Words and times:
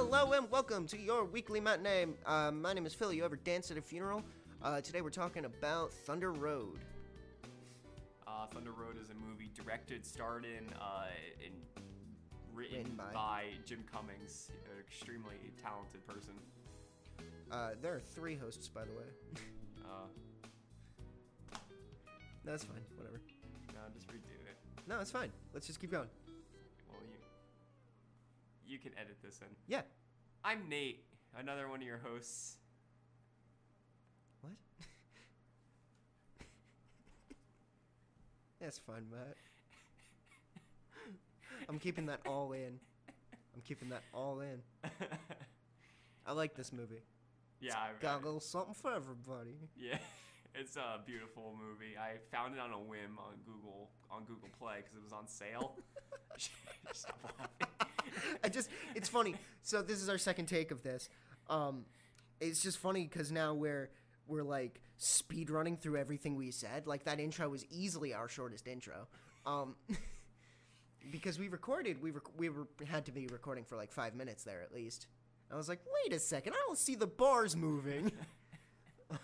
Hello 0.00 0.30
and 0.30 0.48
welcome 0.48 0.86
to 0.86 0.96
your 0.96 1.24
weekly 1.24 1.58
matinee. 1.58 2.06
Uh, 2.24 2.52
my 2.52 2.72
name 2.72 2.86
is 2.86 2.94
Phil. 2.94 3.12
You 3.12 3.24
ever 3.24 3.34
dance 3.34 3.72
at 3.72 3.76
a 3.76 3.82
funeral? 3.82 4.22
Uh, 4.62 4.80
today 4.80 5.00
we're 5.00 5.10
talking 5.10 5.44
about 5.44 5.92
Thunder 5.92 6.30
Road. 6.30 6.78
Uh, 8.24 8.46
Thunder 8.46 8.70
Road 8.70 8.96
is 8.96 9.10
a 9.10 9.14
movie 9.14 9.50
directed, 9.52 10.06
starred 10.06 10.44
in, 10.44 10.72
uh, 10.74 11.06
in 11.44 11.50
written, 12.54 12.92
by. 12.96 13.12
by. 13.12 13.44
Jim 13.66 13.84
Cummings, 13.92 14.52
an 14.72 14.78
extremely 14.78 15.34
talented 15.60 16.06
person. 16.06 16.34
Uh, 17.50 17.70
there 17.82 17.96
are 17.96 18.00
three 18.00 18.36
hosts, 18.36 18.68
by 18.68 18.84
the 18.84 18.92
way. 18.92 19.04
Uh, 19.84 21.56
no, 22.44 22.52
it's 22.52 22.64
fine. 22.64 22.82
Whatever. 22.94 23.22
no, 23.72 23.80
just 23.94 24.06
redo 24.08 24.28
it. 24.46 24.58
No, 24.86 25.00
it's 25.00 25.10
fine. 25.10 25.32
Let's 25.54 25.66
just 25.66 25.80
keep 25.80 25.90
going. 25.90 26.08
You 28.68 28.78
can 28.78 28.92
edit 29.00 29.16
this 29.22 29.40
in. 29.40 29.48
Yeah. 29.66 29.80
I'm 30.44 30.68
Nate, 30.68 31.02
another 31.38 31.68
one 31.68 31.80
of 31.80 31.86
your 31.86 31.98
hosts. 31.98 32.58
What? 34.42 34.52
That's 38.60 38.78
fine, 38.78 39.06
Matt. 39.10 39.36
I'm 41.68 41.78
keeping 41.78 42.06
that 42.06 42.20
all 42.26 42.52
in. 42.52 42.78
I'm 43.54 43.62
keeping 43.66 43.88
that 43.88 44.02
all 44.12 44.40
in. 44.40 44.62
I 46.26 46.32
like 46.32 46.54
this 46.54 46.72
movie. 46.72 47.02
Yeah, 47.60 47.74
I, 47.76 47.88
Got 48.00 48.20
a 48.20 48.24
little 48.24 48.40
something 48.40 48.74
for 48.74 48.92
everybody. 48.92 49.56
yeah, 49.76 49.98
it's 50.58 50.76
a 50.76 51.00
beautiful 51.06 51.54
movie. 51.58 51.96
I 51.96 52.16
found 52.34 52.54
it 52.54 52.60
on 52.60 52.72
a 52.72 52.78
whim 52.78 53.18
on 53.18 53.34
Google 53.46 53.90
on 54.10 54.24
Google 54.24 54.48
Play 54.58 54.76
because 54.78 54.96
it 54.96 55.02
was 55.02 55.12
on 55.12 55.28
sale. 55.28 55.76
Stop 56.92 57.18
laughing. 57.24 57.88
I 58.44 58.48
just, 58.48 58.70
it's 58.94 59.08
funny. 59.08 59.36
So 59.62 59.82
this 59.82 60.02
is 60.02 60.08
our 60.08 60.18
second 60.18 60.46
take 60.46 60.70
of 60.70 60.82
this. 60.82 61.08
Um, 61.48 61.84
it's 62.40 62.62
just 62.62 62.78
funny 62.78 63.04
because 63.04 63.30
now 63.30 63.54
we're 63.54 63.90
we're 64.26 64.42
like 64.42 64.80
speed 64.96 65.50
running 65.50 65.76
through 65.76 65.96
everything 65.96 66.36
we 66.36 66.50
said. 66.50 66.86
Like 66.86 67.04
that 67.04 67.20
intro 67.20 67.48
was 67.48 67.64
easily 67.70 68.12
our 68.14 68.28
shortest 68.28 68.66
intro. 68.66 69.08
Um, 69.46 69.76
because 71.10 71.38
we 71.38 71.48
recorded, 71.48 72.02
we 72.02 72.10
rec- 72.10 72.38
we 72.38 72.48
were 72.48 72.66
had 72.86 73.06
to 73.06 73.12
be 73.12 73.26
recording 73.28 73.64
for 73.64 73.76
like 73.76 73.92
five 73.92 74.14
minutes 74.14 74.44
there 74.44 74.62
at 74.62 74.72
least. 74.72 75.06
I 75.50 75.56
was 75.56 75.68
like, 75.68 75.80
wait 76.04 76.14
a 76.14 76.18
second, 76.18 76.52
I 76.52 76.56
don't 76.66 76.76
see 76.76 76.94
the 76.94 77.06
bars 77.06 77.56
moving. 77.56 78.12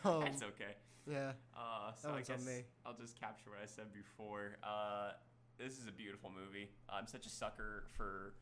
um, 0.05 0.21
That's 0.21 0.43
okay. 0.43 0.75
Yeah. 1.11 1.33
Uh, 1.57 1.93
so 2.01 2.09
That 2.09 2.15
I 2.17 2.21
guess 2.23 2.45
me. 2.47 2.63
I'll 2.87 2.95
just 2.97 3.19
capture 3.21 3.51
what 3.51 3.59
I 3.63 3.67
said 3.67 3.93
before. 3.93 4.57
Uh, 4.63 5.13
this 5.59 5.79
is 5.79 5.87
a 5.89 5.93
beautiful 5.93 6.31
movie. 6.31 6.69
I'm 6.89 7.07
such 7.07 7.27
a 7.27 7.31
sucker 7.31 7.85
for 7.97 8.35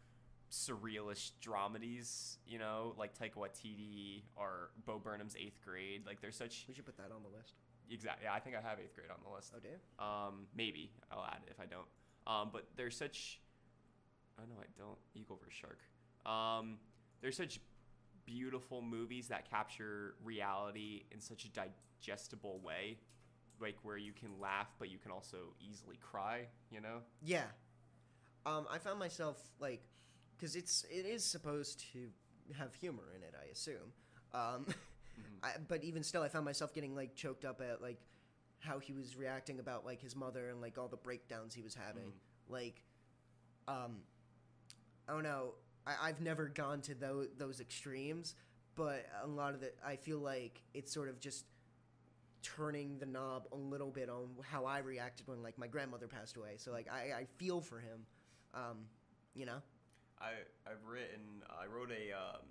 surrealist 0.51 1.33
dramedies, 1.45 2.37
you 2.47 2.59
know, 2.59 2.95
like 2.99 3.17
Taika 3.19 3.37
Waititi 3.37 4.23
or 4.37 4.71
Bo 4.87 4.99
Burnham's 4.99 5.35
Eighth 5.37 5.61
Grade. 5.65 6.03
Like, 6.07 6.21
there's 6.21 6.37
such 6.37 6.65
We 6.69 6.75
should 6.75 6.85
put 6.87 6.97
that 6.99 7.11
on 7.15 7.23
the 7.23 7.37
list. 7.37 7.55
exactly. 7.91 8.25
Yeah, 8.25 8.35
I 8.35 8.41
think 8.41 8.57
I 8.57 8.61
have 8.61 8.79
Eighth 8.79 8.95
Grade 8.95 9.11
on 9.11 9.19
the 9.27 9.35
list. 9.35 9.53
Oh, 9.57 9.61
damn. 9.63 10.07
Um, 10.07 10.47
maybe 10.57 10.91
I'll 11.11 11.25
add 11.25 11.39
it 11.47 11.51
if 11.51 11.61
I 11.61 11.65
don't. 11.67 11.87
Um, 12.27 12.51
but 12.53 12.67
there's 12.77 12.97
such. 12.97 13.41
Oh 14.39 14.45
no, 14.49 14.55
I 14.61 14.67
don't. 14.79 14.99
Eagle 15.15 15.39
vs 15.43 15.53
Shark. 15.59 15.79
Um, 16.25 16.79
there's 17.21 17.37
such 17.37 17.59
beautiful 18.25 18.83
movies 18.83 19.29
that 19.29 19.49
capture 19.49 20.15
reality 20.25 21.05
in 21.11 21.21
such 21.21 21.45
a 21.45 21.49
digestible 21.49 22.61
way, 22.65 22.99
like 23.61 23.77
where 23.83 23.97
you 23.97 24.13
can 24.13 24.41
laugh 24.41 24.69
but 24.79 24.91
you 24.91 24.99
can 24.99 25.11
also 25.11 25.55
easily 25.61 25.97
cry. 26.01 26.47
You 26.71 26.81
know. 26.81 26.99
Yeah. 27.25 27.45
Um, 28.45 28.67
I 28.71 28.79
found 28.79 28.99
myself 28.99 29.41
like, 29.61 29.83
because 30.37 30.57
it's 30.57 30.85
it 30.91 31.07
is 31.07 31.25
supposed 31.25 31.85
to 31.93 32.09
have 32.59 32.75
humor 32.75 33.05
in 33.17 33.23
it, 33.23 33.35
I 33.41 33.51
assume. 33.51 33.93
Um, 34.35 34.67
I, 35.43 35.53
but 35.69 35.85
even 35.85 36.03
still, 36.03 36.23
I 36.23 36.29
found 36.29 36.45
myself 36.45 36.75
getting 36.75 36.95
like 36.95 37.15
choked 37.15 37.45
up 37.45 37.61
at 37.61 37.83
like 37.83 37.99
how 38.59 38.79
he 38.79 38.93
was 38.93 39.17
reacting 39.17 39.59
about 39.59 39.85
like 39.85 40.01
his 40.01 40.15
mother 40.15 40.49
and 40.49 40.61
like 40.61 40.79
all 40.79 40.89
the 40.89 40.97
breakdowns 40.97 41.55
he 41.55 41.63
was 41.63 41.75
having. 41.75 42.13
Like, 42.49 42.83
um, 43.69 43.99
I 45.09 45.13
don't 45.13 45.25
know. 45.25 45.55
I, 45.87 46.09
I've 46.09 46.21
never 46.21 46.49
gone 46.49 46.81
to 46.83 46.95
those 46.95 47.29
those 47.39 47.61
extremes, 47.61 48.35
but 48.75 49.07
a 49.23 49.27
lot 49.27 49.55
of 49.55 49.63
it, 49.63 49.77
I 49.85 49.97
feel 49.97 50.19
like 50.19 50.63
it's 50.75 50.93
sort 50.93 51.09
of 51.09 51.21
just 51.21 51.45
turning 52.43 52.99
the 52.99 53.07
knob 53.07 53.47
a 53.53 53.57
little 53.57 53.91
bit 53.91 54.09
on 54.09 54.31
how 54.43 54.65
I 54.65 54.79
reacted 54.79 55.29
when 55.29 55.43
like 55.43 55.59
my 55.59 55.67
grandmother 55.67 56.09
passed 56.09 56.37
away. 56.37 56.55
So 56.57 56.73
like 56.73 56.89
I, 56.91 57.21
I 57.21 57.27
feel 57.37 57.61
for 57.61 57.79
him, 57.79 58.07
um, 58.55 58.79
you 59.35 59.47
know. 59.47 59.63
I 60.21 60.31
I've 60.67 60.85
written 60.87 61.43
I 61.51 61.67
wrote 61.67 61.91
a 61.91 62.13
um, 62.13 62.47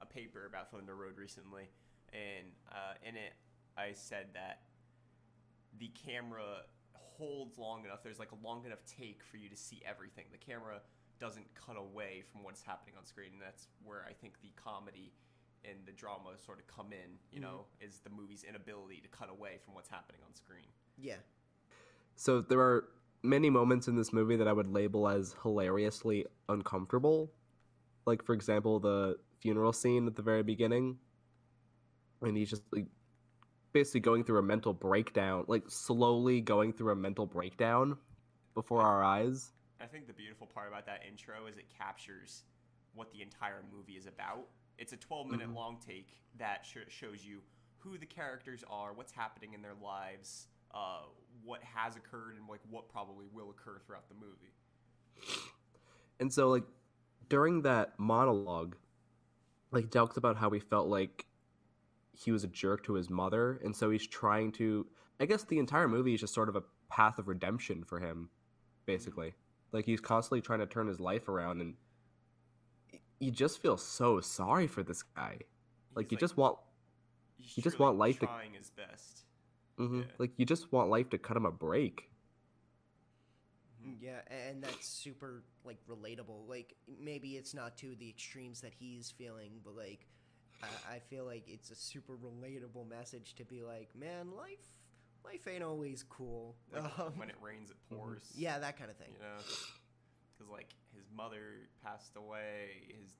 a 0.00 0.06
paper 0.06 0.46
about 0.46 0.70
Thunder 0.70 0.94
Road 0.94 1.16
recently, 1.16 1.68
and 2.12 2.46
uh, 2.70 2.94
in 3.06 3.16
it 3.16 3.34
I 3.76 3.92
said 3.92 4.28
that 4.34 4.62
the 5.78 5.90
camera 6.06 6.62
holds 6.94 7.58
long 7.58 7.84
enough. 7.84 8.02
There's 8.02 8.18
like 8.18 8.32
a 8.32 8.46
long 8.46 8.64
enough 8.64 8.80
take 8.86 9.22
for 9.24 9.36
you 9.36 9.48
to 9.48 9.56
see 9.56 9.82
everything. 9.86 10.24
The 10.32 10.38
camera 10.38 10.80
doesn't 11.18 11.46
cut 11.54 11.76
away 11.76 12.22
from 12.30 12.42
what's 12.42 12.62
happening 12.62 12.94
on 12.98 13.06
screen, 13.06 13.30
and 13.32 13.42
that's 13.42 13.68
where 13.84 14.04
I 14.08 14.12
think 14.12 14.34
the 14.42 14.50
comedy 14.56 15.12
and 15.64 15.78
the 15.86 15.92
drama 15.92 16.30
sort 16.44 16.58
of 16.58 16.66
come 16.66 16.92
in. 16.92 17.18
You 17.32 17.40
know, 17.40 17.64
mm-hmm. 17.64 17.88
is 17.88 18.00
the 18.00 18.10
movie's 18.10 18.44
inability 18.44 19.00
to 19.00 19.08
cut 19.08 19.30
away 19.30 19.58
from 19.64 19.74
what's 19.74 19.88
happening 19.88 20.20
on 20.26 20.34
screen. 20.34 20.66
Yeah. 20.98 21.16
So 22.16 22.40
there 22.40 22.60
are 22.60 22.88
many 23.22 23.50
moments 23.50 23.88
in 23.88 23.96
this 23.96 24.12
movie 24.12 24.36
that 24.36 24.48
I 24.48 24.52
would 24.52 24.68
label 24.68 25.08
as 25.08 25.34
hilariously 25.42 26.26
uncomfortable. 26.48 27.30
Like 28.06 28.24
for 28.24 28.34
example, 28.34 28.78
the 28.78 29.16
funeral 29.40 29.72
scene 29.72 30.06
at 30.06 30.16
the 30.16 30.22
very 30.22 30.42
beginning. 30.42 30.96
And 32.22 32.36
he's 32.36 32.48
just 32.50 32.62
like 32.72 32.86
basically 33.72 34.00
going 34.00 34.24
through 34.24 34.38
a 34.38 34.42
mental 34.42 34.72
breakdown, 34.72 35.44
like 35.48 35.64
slowly 35.68 36.40
going 36.40 36.72
through 36.72 36.92
a 36.92 36.96
mental 36.96 37.26
breakdown 37.26 37.98
before 38.54 38.80
our 38.80 39.04
eyes. 39.04 39.52
I 39.80 39.86
think 39.86 40.06
the 40.06 40.12
beautiful 40.12 40.46
part 40.46 40.68
about 40.68 40.86
that 40.86 41.02
intro 41.08 41.46
is 41.46 41.56
it 41.56 41.66
captures 41.76 42.44
what 42.94 43.12
the 43.12 43.22
entire 43.22 43.62
movie 43.74 43.92
is 43.92 44.06
about. 44.06 44.46
It's 44.78 44.92
a 44.92 44.96
12 44.96 45.28
minute 45.28 45.52
long 45.54 45.78
take 45.86 46.08
that 46.38 46.64
sh- 46.64 46.88
shows 46.88 47.24
you 47.24 47.40
who 47.78 47.98
the 47.98 48.06
characters 48.06 48.64
are, 48.68 48.92
what's 48.92 49.12
happening 49.12 49.54
in 49.54 49.62
their 49.62 49.74
lives, 49.82 50.48
uh, 50.74 51.02
what 51.44 51.62
has 51.62 51.96
occurred, 51.96 52.36
and 52.36 52.48
like 52.48 52.60
what 52.70 52.88
probably 52.88 53.26
will 53.32 53.50
occur 53.50 53.78
throughout 53.86 54.08
the 54.08 54.14
movie. 54.14 54.54
And 56.20 56.32
so 56.32 56.48
like 56.48 56.64
during 57.28 57.62
that 57.62 57.98
monologue, 57.98 58.76
like 59.70 59.90
talks 59.90 60.16
about 60.16 60.36
how 60.36 60.50
he 60.50 60.60
felt 60.60 60.88
like 60.88 61.26
he 62.12 62.32
was 62.32 62.44
a 62.44 62.48
jerk 62.48 62.82
to 62.84 62.94
his 62.94 63.10
mother, 63.10 63.60
and 63.62 63.76
so 63.76 63.90
he's 63.90 64.06
trying 64.06 64.52
to 64.52 64.86
I 65.18 65.24
guess 65.26 65.44
the 65.44 65.58
entire 65.58 65.88
movie 65.88 66.14
is 66.14 66.20
just 66.20 66.34
sort 66.34 66.48
of 66.48 66.56
a 66.56 66.62
path 66.90 67.18
of 67.18 67.28
redemption 67.28 67.84
for 67.84 68.00
him, 68.00 68.28
basically. 68.84 69.34
Like 69.72 69.84
he's 69.84 70.00
constantly 70.00 70.40
trying 70.40 70.60
to 70.60 70.66
turn 70.66 70.86
his 70.86 71.00
life 71.00 71.28
around 71.28 71.60
and 71.60 71.74
you 73.18 73.30
just 73.30 73.60
feel 73.62 73.76
so 73.76 74.20
sorry 74.20 74.66
for 74.66 74.82
this 74.82 75.02
guy. 75.02 75.38
Like 75.94 76.06
He's 76.06 76.12
you 76.12 76.16
like- 76.16 76.20
just 76.20 76.36
want 76.36 76.58
He's 77.38 77.58
You 77.58 77.62
just 77.62 77.76
truly 77.76 77.88
want 77.88 77.98
life 77.98 78.18
to- 78.20 78.26
trying 78.26 78.54
his 78.54 78.70
best. 78.70 79.24
mhm, 79.78 80.00
Yeah. 80.06 80.12
like 80.18 80.32
you 80.38 80.46
just 80.46 80.72
want 80.72 80.88
life 80.90 81.10
to 81.10 81.18
cut 81.18 81.36
him 81.36 81.44
a 81.46 81.52
break. 81.52 82.10
Yeah, 84.00 84.20
and 84.28 84.62
that's 84.64 84.88
super 84.88 85.44
like 85.64 85.78
relatable. 85.88 86.48
Like 86.48 86.74
maybe 87.00 87.36
it's 87.36 87.54
not 87.54 87.76
to 87.78 87.94
the 87.96 88.08
extremes 88.08 88.60
that 88.62 88.72
he's 88.74 89.10
feeling, 89.10 89.60
but 89.64 89.76
like 89.76 90.06
I, 90.62 90.94
I 90.96 90.98
feel 90.98 91.24
like 91.24 91.44
it's 91.46 91.70
a 91.70 91.76
super 91.76 92.14
relatable 92.16 92.88
message 92.88 93.34
to 93.36 93.44
be 93.44 93.62
like, 93.62 93.94
man, 93.94 94.32
life 94.36 94.75
life 95.26 95.46
ain't 95.48 95.62
always 95.64 96.04
cool. 96.08 96.56
Like, 96.72 96.98
Um, 96.98 97.12
when 97.18 97.28
it 97.28 97.36
rains, 97.42 97.70
it 97.70 97.76
pours. 97.94 98.32
yeah, 98.36 98.58
that 98.58 98.78
kind 98.78 98.90
of 98.90 98.96
thing. 98.96 99.08
you 99.12 99.18
know 99.20 99.36
because 100.38 100.50
like 100.52 100.74
his 100.94 101.06
mother 101.16 101.68
passed 101.82 102.14
away 102.16 102.68
his 102.88 103.12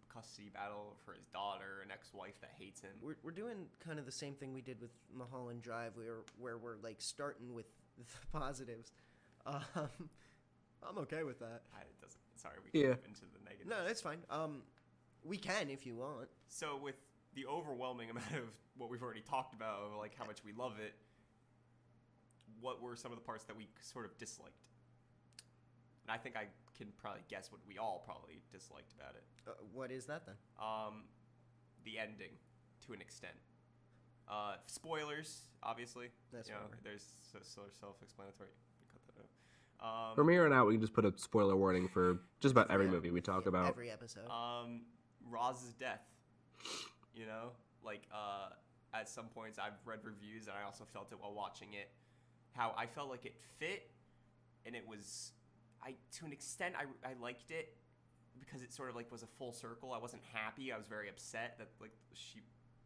the 0.00 0.14
custody 0.14 0.48
battle 0.48 0.96
for 1.04 1.12
his 1.12 1.26
daughter 1.26 1.82
an 1.84 1.90
ex-wife 1.90 2.40
that 2.40 2.50
hates 2.58 2.80
him 2.80 2.90
We're, 3.02 3.16
we're 3.22 3.32
doing 3.32 3.66
kind 3.86 3.98
of 3.98 4.06
the 4.06 4.12
same 4.12 4.32
thing 4.34 4.54
we 4.54 4.62
did 4.62 4.80
with 4.80 4.90
Mulholland 5.14 5.60
Drive, 5.62 5.92
where 5.96 6.20
where 6.38 6.56
we're 6.56 6.76
like 6.82 7.00
starting 7.02 7.52
with 7.54 7.66
the 7.98 8.38
positives. 8.38 8.92
Um, 9.46 9.62
I'm 10.82 10.98
okay 10.98 11.22
with 11.22 11.38
that. 11.40 11.62
I, 11.76 11.80
it 11.82 12.00
doesn't 12.00 12.20
sorry 12.36 12.56
we 12.64 12.70
can 12.70 12.80
Yeah. 12.80 12.88
move 12.96 13.04
into 13.08 13.20
the 13.22 13.44
negative 13.44 13.66
No, 13.68 13.84
that's 13.84 14.00
fine. 14.00 14.18
Um, 14.30 14.62
we 15.22 15.36
can 15.36 15.68
if 15.70 15.84
you 15.86 15.96
want. 15.96 16.28
so 16.48 16.76
with 16.82 16.96
the 17.34 17.46
overwhelming 17.46 18.08
amount 18.14 18.32
of 18.32 18.48
what 18.78 18.88
we've 18.90 19.02
already 19.02 19.20
talked 19.22 19.52
about 19.54 19.92
like 19.98 20.14
how 20.18 20.24
much 20.24 20.38
we 20.44 20.52
love 20.52 20.78
it 20.78 20.94
what 22.64 22.80
were 22.82 22.96
some 22.96 23.12
of 23.12 23.18
the 23.20 23.24
parts 23.30 23.44
that 23.44 23.56
we 23.56 23.68
sort 23.80 24.04
of 24.08 24.16
disliked 24.18 24.62
and 26.02 26.10
i 26.10 26.16
think 26.22 26.34
i 26.36 26.46
can 26.76 26.88
probably 27.00 27.20
guess 27.28 27.52
what 27.52 27.60
we 27.68 27.78
all 27.78 28.02
probably 28.04 28.40
disliked 28.50 28.92
about 28.98 29.14
it 29.14 29.24
Uh, 29.46 29.52
what 29.72 29.90
is 29.90 30.06
that 30.06 30.22
then? 30.26 30.34
um, 30.58 31.04
the 31.84 31.98
ending 31.98 32.32
to 32.86 32.92
an 32.94 33.00
extent. 33.00 33.36
Uh, 34.26 34.54
spoilers, 34.66 35.42
obviously. 35.62 36.08
That's 36.32 36.48
you 36.48 36.54
know, 36.54 36.60
whatever. 36.62 36.80
there's 36.82 37.04
so, 37.30 37.38
so 37.42 37.60
self-explanatory. 37.78 38.48
We 38.80 38.86
cut 38.92 39.02
that 39.06 39.86
out. 39.86 40.14
From 40.16 40.28
here 40.30 40.46
on 40.46 40.52
out, 40.52 40.66
we 40.66 40.74
can 40.74 40.80
just 40.80 40.94
put 40.94 41.04
a 41.04 41.12
spoiler 41.16 41.56
warning 41.56 41.88
for 41.88 42.20
just 42.40 42.52
about 42.52 42.70
every 42.70 42.88
movie 42.88 43.10
we 43.10 43.20
talk 43.20 43.44
about. 43.46 43.66
Every 43.68 43.90
episode. 43.90 44.24
Um, 44.30 44.32
um, 44.64 44.80
Roz's 45.30 45.74
death. 45.74 46.00
You 47.14 47.26
know, 47.26 47.50
like 47.84 48.02
uh, 48.12 48.48
at 48.98 49.08
some 49.08 49.26
points 49.26 49.58
I've 49.58 49.78
read 49.84 50.00
reviews 50.02 50.46
and 50.48 50.56
I 50.60 50.64
also 50.64 50.84
felt 50.92 51.12
it 51.12 51.18
while 51.20 51.34
watching 51.34 51.74
it. 51.74 51.90
How 52.54 52.72
I 52.76 52.86
felt 52.86 53.10
like 53.10 53.24
it 53.26 53.34
fit, 53.58 53.90
and 54.64 54.74
it 54.76 54.86
was, 54.86 55.32
I 55.82 55.94
to 56.18 56.24
an 56.24 56.32
extent 56.32 56.74
I 56.78 56.84
I 57.08 57.14
liked 57.20 57.50
it 57.50 57.76
because 58.38 58.62
it 58.62 58.72
sort 58.72 58.90
of 58.90 58.96
like 58.96 59.10
was 59.12 59.22
a 59.22 59.26
full 59.38 59.52
circle. 59.52 59.92
I 59.92 59.98
wasn't 59.98 60.22
happy. 60.32 60.72
I 60.72 60.78
was 60.78 60.86
very 60.86 61.08
upset 61.08 61.56
that 61.58 61.68
like 61.80 61.92
she 62.12 62.40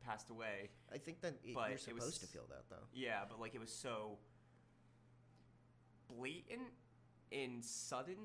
passed 0.05 0.31
away. 0.31 0.71
I 0.93 0.99
think 0.99 1.21
that 1.21 1.35
it, 1.45 1.55
But 1.55 1.69
you're 1.69 1.75
it 1.77 1.81
supposed 1.81 2.05
was- 2.07 2.19
to 2.19 2.27
feel 2.27 2.47
that 2.49 2.65
though. 2.71 2.87
Yeah, 2.93 3.25
but 3.29 3.39
like 3.41 3.55
it 3.55 3.61
was 3.61 3.71
so 3.73 4.19
blatant 6.09 6.61
and 7.33 7.65
sudden. 7.65 8.17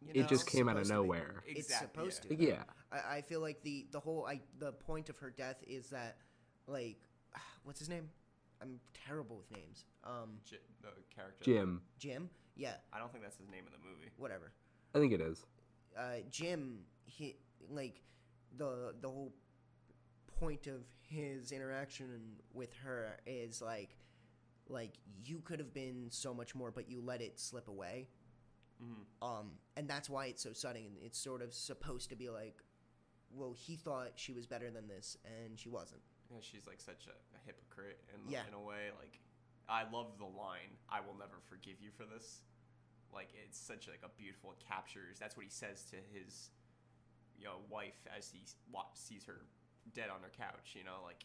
You 0.00 0.22
It 0.22 0.28
just 0.28 0.46
came 0.46 0.68
out 0.68 0.76
of 0.76 0.86
supposed 0.86 0.88
to 0.88 0.94
be. 0.94 1.06
nowhere. 1.18 1.42
It's 1.46 1.74
supposed 1.78 2.26
yeah. 2.30 2.36
to. 2.36 2.44
Yeah. 2.44 2.62
I, 2.92 3.16
I 3.16 3.20
feel 3.22 3.40
like 3.40 3.62
the 3.62 3.86
the 3.90 4.00
whole 4.00 4.26
I 4.26 4.40
the 4.58 4.72
point 4.72 5.08
of 5.08 5.18
her 5.18 5.30
death 5.30 5.62
is 5.66 5.88
that 5.90 6.16
like 6.66 6.98
what's 7.64 7.78
his 7.78 7.88
name? 7.88 8.10
I'm 8.62 8.80
terrible 9.06 9.36
with 9.36 9.50
names. 9.50 9.84
Um, 10.04 10.38
J- 10.44 10.56
the 10.82 10.88
character. 11.14 11.44
Jim. 11.44 11.82
Jim. 11.98 12.30
Yeah, 12.56 12.74
I 12.92 12.98
don't 12.98 13.10
think 13.10 13.24
that's 13.24 13.36
his 13.36 13.48
name 13.48 13.64
in 13.66 13.72
the 13.72 13.78
movie. 13.88 14.10
whatever. 14.16 14.52
I 14.94 14.98
think 14.98 15.12
it 15.12 15.20
is. 15.20 15.44
Uh, 15.98 16.18
Jim. 16.30 16.80
He 17.04 17.36
like 17.68 18.02
the 18.56 18.94
the 19.00 19.08
whole 19.08 19.32
point 20.38 20.66
of 20.66 20.82
his 21.00 21.52
interaction 21.52 22.36
with 22.52 22.72
her 22.84 23.18
is 23.26 23.60
like 23.62 23.96
like 24.68 24.94
you 25.24 25.40
could 25.44 25.58
have 25.58 25.74
been 25.74 26.06
so 26.10 26.32
much 26.32 26.54
more, 26.54 26.70
but 26.70 26.88
you 26.88 27.00
let 27.02 27.20
it 27.20 27.38
slip 27.38 27.68
away. 27.68 28.08
hmm 28.80 29.02
Um, 29.26 29.52
and 29.76 29.86
that's 29.88 30.08
why 30.08 30.26
it's 30.26 30.42
so 30.42 30.52
sudden. 30.52 30.82
and 30.86 30.96
It's 31.02 31.18
sort 31.18 31.42
of 31.42 31.52
supposed 31.52 32.08
to 32.10 32.16
be 32.16 32.30
like, 32.30 32.56
well, 33.30 33.52
he 33.52 33.76
thought 33.76 34.12
she 34.16 34.32
was 34.32 34.46
better 34.46 34.70
than 34.70 34.88
this, 34.88 35.18
and 35.24 35.58
she 35.58 35.68
wasn't. 35.68 36.00
Yeah, 36.34 36.40
she's 36.42 36.66
like 36.66 36.80
such 36.80 37.06
a, 37.06 37.14
a 37.14 37.40
hypocrite 37.46 38.02
in, 38.12 38.26
Yeah. 38.30 38.42
in 38.48 38.54
a 38.54 38.60
way. 38.60 38.90
Like, 38.98 39.20
I 39.70 39.86
love 39.88 40.18
the 40.18 40.26
line, 40.26 40.74
"I 40.90 41.00
will 41.00 41.14
never 41.14 41.38
forgive 41.48 41.80
you 41.80 41.90
for 41.94 42.04
this." 42.04 42.42
Like, 43.14 43.30
it's 43.46 43.58
such 43.58 43.86
like 43.86 44.02
a 44.02 44.10
beautiful. 44.18 44.50
It 44.52 44.58
captures. 44.66 45.18
That's 45.22 45.36
what 45.36 45.44
he 45.46 45.50
says 45.54 45.84
to 45.94 45.96
his, 46.12 46.50
you 47.38 47.44
know, 47.44 47.62
wife 47.70 48.02
as 48.10 48.28
he 48.30 48.42
sees 48.94 49.24
her 49.26 49.46
dead 49.94 50.10
on 50.10 50.20
her 50.22 50.32
couch. 50.36 50.74
You 50.74 50.82
know, 50.82 50.98
like, 51.04 51.24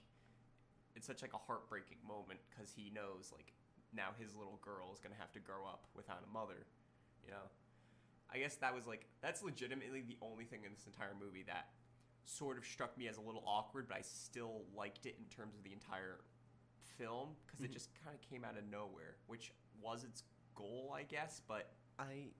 it's 0.95 1.07
such 1.07 1.21
like 1.21 1.33
a 1.33 1.41
heartbreaking 1.41 1.97
moment 2.07 2.39
because 2.50 2.71
he 2.71 2.91
knows 2.94 3.31
like 3.33 3.53
now 3.91 4.13
his 4.19 4.35
little 4.35 4.59
girl 4.61 4.94
is 4.94 5.00
gonna 5.00 5.17
have 5.17 5.31
to 5.33 5.39
grow 5.39 5.65
up 5.65 5.88
without 5.95 6.21
a 6.21 6.29
mother. 6.31 6.67
You 7.25 7.31
know, 7.31 7.50
I 8.31 8.38
guess 8.38 8.56
that 8.57 8.73
was 8.75 8.85
like 8.85 9.06
that's 9.21 9.41
legitimately 9.41 10.01
the 10.06 10.17
only 10.21 10.45
thing 10.45 10.61
in 10.65 10.71
this 10.73 10.85
entire 10.85 11.15
movie 11.19 11.44
that 11.47 11.69
sort 12.30 12.58
of 12.58 12.66
struck 12.66 12.96
me 12.98 13.08
as 13.08 13.18
a 13.18 13.22
little 13.22 13.44
awkward, 13.46 13.88
but 13.88 13.98
I 13.98 14.02
still 14.02 14.62
liked 14.76 15.06
it 15.06 15.16
in 15.18 15.26
terms 15.36 15.56
of 15.58 15.64
the 15.64 15.74
entire 15.74 16.20
film 16.98 17.36
because 17.46 17.64
it 17.64 17.72
Mhm. 17.72 17.74
just 17.74 17.90
kind 18.04 18.16
of 18.16 18.22
came 18.22 18.44
out 18.46 18.58
of 18.58 18.64
nowhere, 18.66 19.18
which 19.28 19.52
was 19.81 20.04
its 20.04 20.24
goal, 20.56 20.92
I 20.96 21.04
guess. 21.04 21.42
But 21.48 21.74
I. 21.98 22.31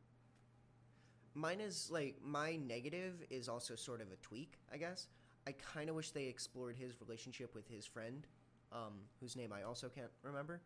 Mine 1.36 1.62
is 1.62 1.90
like 1.92 2.22
my 2.22 2.56
negative 2.58 3.24
is 3.30 3.48
also 3.48 3.76
sort 3.76 4.02
of 4.02 4.12
a 4.12 4.16
tweak, 4.18 4.60
I 4.72 4.78
guess. 4.78 5.08
I 5.48 5.54
kind 5.54 5.90
of 5.90 5.96
wish 5.96 6.12
they 6.12 6.26
explored 6.26 6.76
his 6.76 7.00
relationship 7.02 7.56
with 7.56 7.68
his 7.68 7.86
friend, 7.86 8.28
um, 8.72 9.08
whose 9.20 9.36
name 9.36 9.54
I 9.54 9.64
also 9.64 9.90
can't 9.90 10.12
remember. 10.22 10.62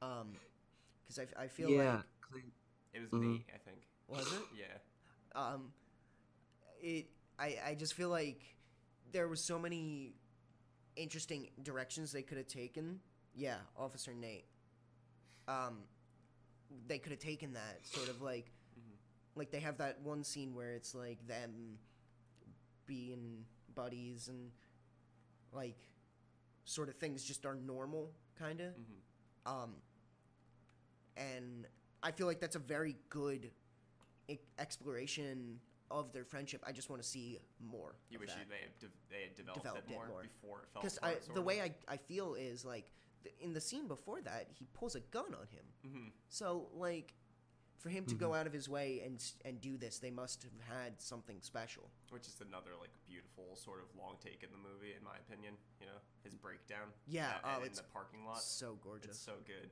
Um, 0.00 0.36
because 1.02 1.18
I, 1.18 1.42
I 1.44 1.48
feel 1.48 1.70
yeah. 1.70 1.96
like 1.96 2.20
'cause 2.20 2.36
I- 2.38 2.96
it 2.96 3.00
was 3.00 3.10
Mhm. 3.10 3.20
Nate, 3.38 3.46
I 3.54 3.58
think. 3.58 3.86
was 4.08 4.32
it? 4.32 4.42
Yeah. 4.56 4.78
um 5.32 5.72
it 6.80 7.10
I, 7.38 7.58
I 7.66 7.74
just 7.74 7.94
feel 7.94 8.08
like 8.08 8.53
there 9.14 9.28
was 9.28 9.42
so 9.42 9.58
many 9.58 10.12
interesting 10.96 11.48
directions 11.62 12.12
they 12.12 12.22
could 12.22 12.36
have 12.36 12.48
taken. 12.48 13.00
Yeah 13.34 13.56
officer 13.78 14.12
nate. 14.12 14.44
Um 15.48 15.78
they 16.88 16.98
could 16.98 17.12
have 17.12 17.20
taken 17.20 17.52
that 17.54 17.78
sort 17.84 18.08
of 18.08 18.20
like 18.20 18.50
Mhm. 18.76 18.96
like 19.36 19.50
they 19.52 19.60
have 19.60 19.78
that 19.78 20.00
one 20.02 20.24
scene 20.24 20.54
where 20.54 20.74
it's 20.74 20.94
like 20.94 21.24
them 21.28 21.78
being 22.86 23.46
buddies 23.74 24.28
and 24.28 24.50
like 25.52 25.78
sort 26.64 26.88
of 26.88 26.96
things 26.96 27.24
just 27.24 27.46
are 27.46 27.54
normal 27.54 28.10
kind 28.36 28.60
of 28.60 28.74
hmm 28.74 29.00
um, 29.46 29.74
and 31.18 31.66
I 32.02 32.10
feel 32.12 32.26
like 32.26 32.40
that's 32.40 32.56
a 32.56 32.60
very 32.60 32.96
good 33.10 33.50
exploration 34.58 35.60
of 35.90 36.12
their 36.12 36.24
friendship. 36.24 36.62
I 36.66 36.72
just 36.72 36.88
want 36.90 37.02
to 37.02 37.08
see 37.08 37.38
more. 37.60 37.94
You 38.10 38.16
of 38.18 38.22
wish 38.22 38.30
that. 38.30 38.48
they 38.48 38.56
had 38.62 38.78
de- 38.78 38.96
they 39.10 39.22
had 39.22 39.34
developed, 39.36 39.62
Developed 39.62 39.88
it 39.88 39.92
it 39.92 39.94
more, 39.94 40.06
more. 40.08 40.22
before 40.22 40.58
it 40.62 40.68
fell 40.72 40.82
because 40.82 40.96
apart. 40.98 41.16
I 41.16 41.20
sort 41.24 41.34
the 41.34 41.40
of. 41.40 41.46
way 41.46 41.60
I, 41.60 41.74
I 41.88 41.96
feel 41.96 42.34
is 42.34 42.64
like 42.64 42.90
th- 43.22 43.34
in 43.40 43.52
the 43.52 43.60
scene 43.60 43.86
before 43.88 44.20
that 44.22 44.48
he 44.58 44.66
pulls 44.74 44.94
a 44.94 45.00
gun 45.00 45.34
on 45.34 45.46
him. 45.48 45.64
Mhm. 45.86 46.10
So 46.28 46.68
like 46.74 47.14
for 47.78 47.90
him 47.90 48.06
to 48.06 48.14
go 48.14 48.32
out 48.32 48.46
of 48.46 48.52
his 48.54 48.66
way 48.68 49.02
and 49.04 49.22
and 49.44 49.60
do 49.60 49.76
this, 49.76 49.98
they 49.98 50.10
must 50.10 50.42
have 50.42 50.52
had 50.78 51.00
something 51.02 51.36
special. 51.42 51.90
Which 52.10 52.26
is 52.26 52.40
another 52.40 52.70
like 52.80 52.90
beautiful 53.06 53.54
sort 53.56 53.80
of 53.80 53.86
long 53.98 54.16
take 54.24 54.42
in 54.42 54.48
the 54.52 54.56
movie, 54.58 54.94
in 54.96 55.04
my 55.04 55.16
opinion. 55.28 55.54
You 55.80 55.86
know, 55.86 55.98
his 56.22 56.34
breakdown. 56.34 56.88
Yeah, 57.06 57.32
uh, 57.44 57.56
oh, 57.58 57.60
in 57.60 57.66
it's 57.66 57.78
the 57.80 57.84
parking 57.92 58.24
lot. 58.24 58.40
So 58.40 58.72
It's 58.72 58.82
gorgeous. 58.84 59.18
so 59.18 59.32
good. 59.46 59.70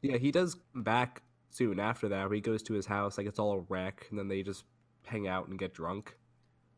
Yeah, 0.00 0.16
he 0.16 0.30
does 0.30 0.54
come 0.72 0.84
back 0.84 1.22
soon 1.50 1.80
after 1.80 2.08
that. 2.10 2.28
Where 2.28 2.34
he 2.36 2.40
goes 2.40 2.62
to 2.64 2.74
his 2.74 2.86
house, 2.86 3.18
like 3.18 3.26
it's 3.26 3.40
all 3.40 3.52
a 3.52 3.60
wreck, 3.68 4.06
and 4.10 4.18
then 4.18 4.28
they 4.28 4.42
just 4.44 4.64
hang 5.08 5.26
out 5.26 5.48
and 5.48 5.58
get 5.58 5.74
drunk. 5.74 6.16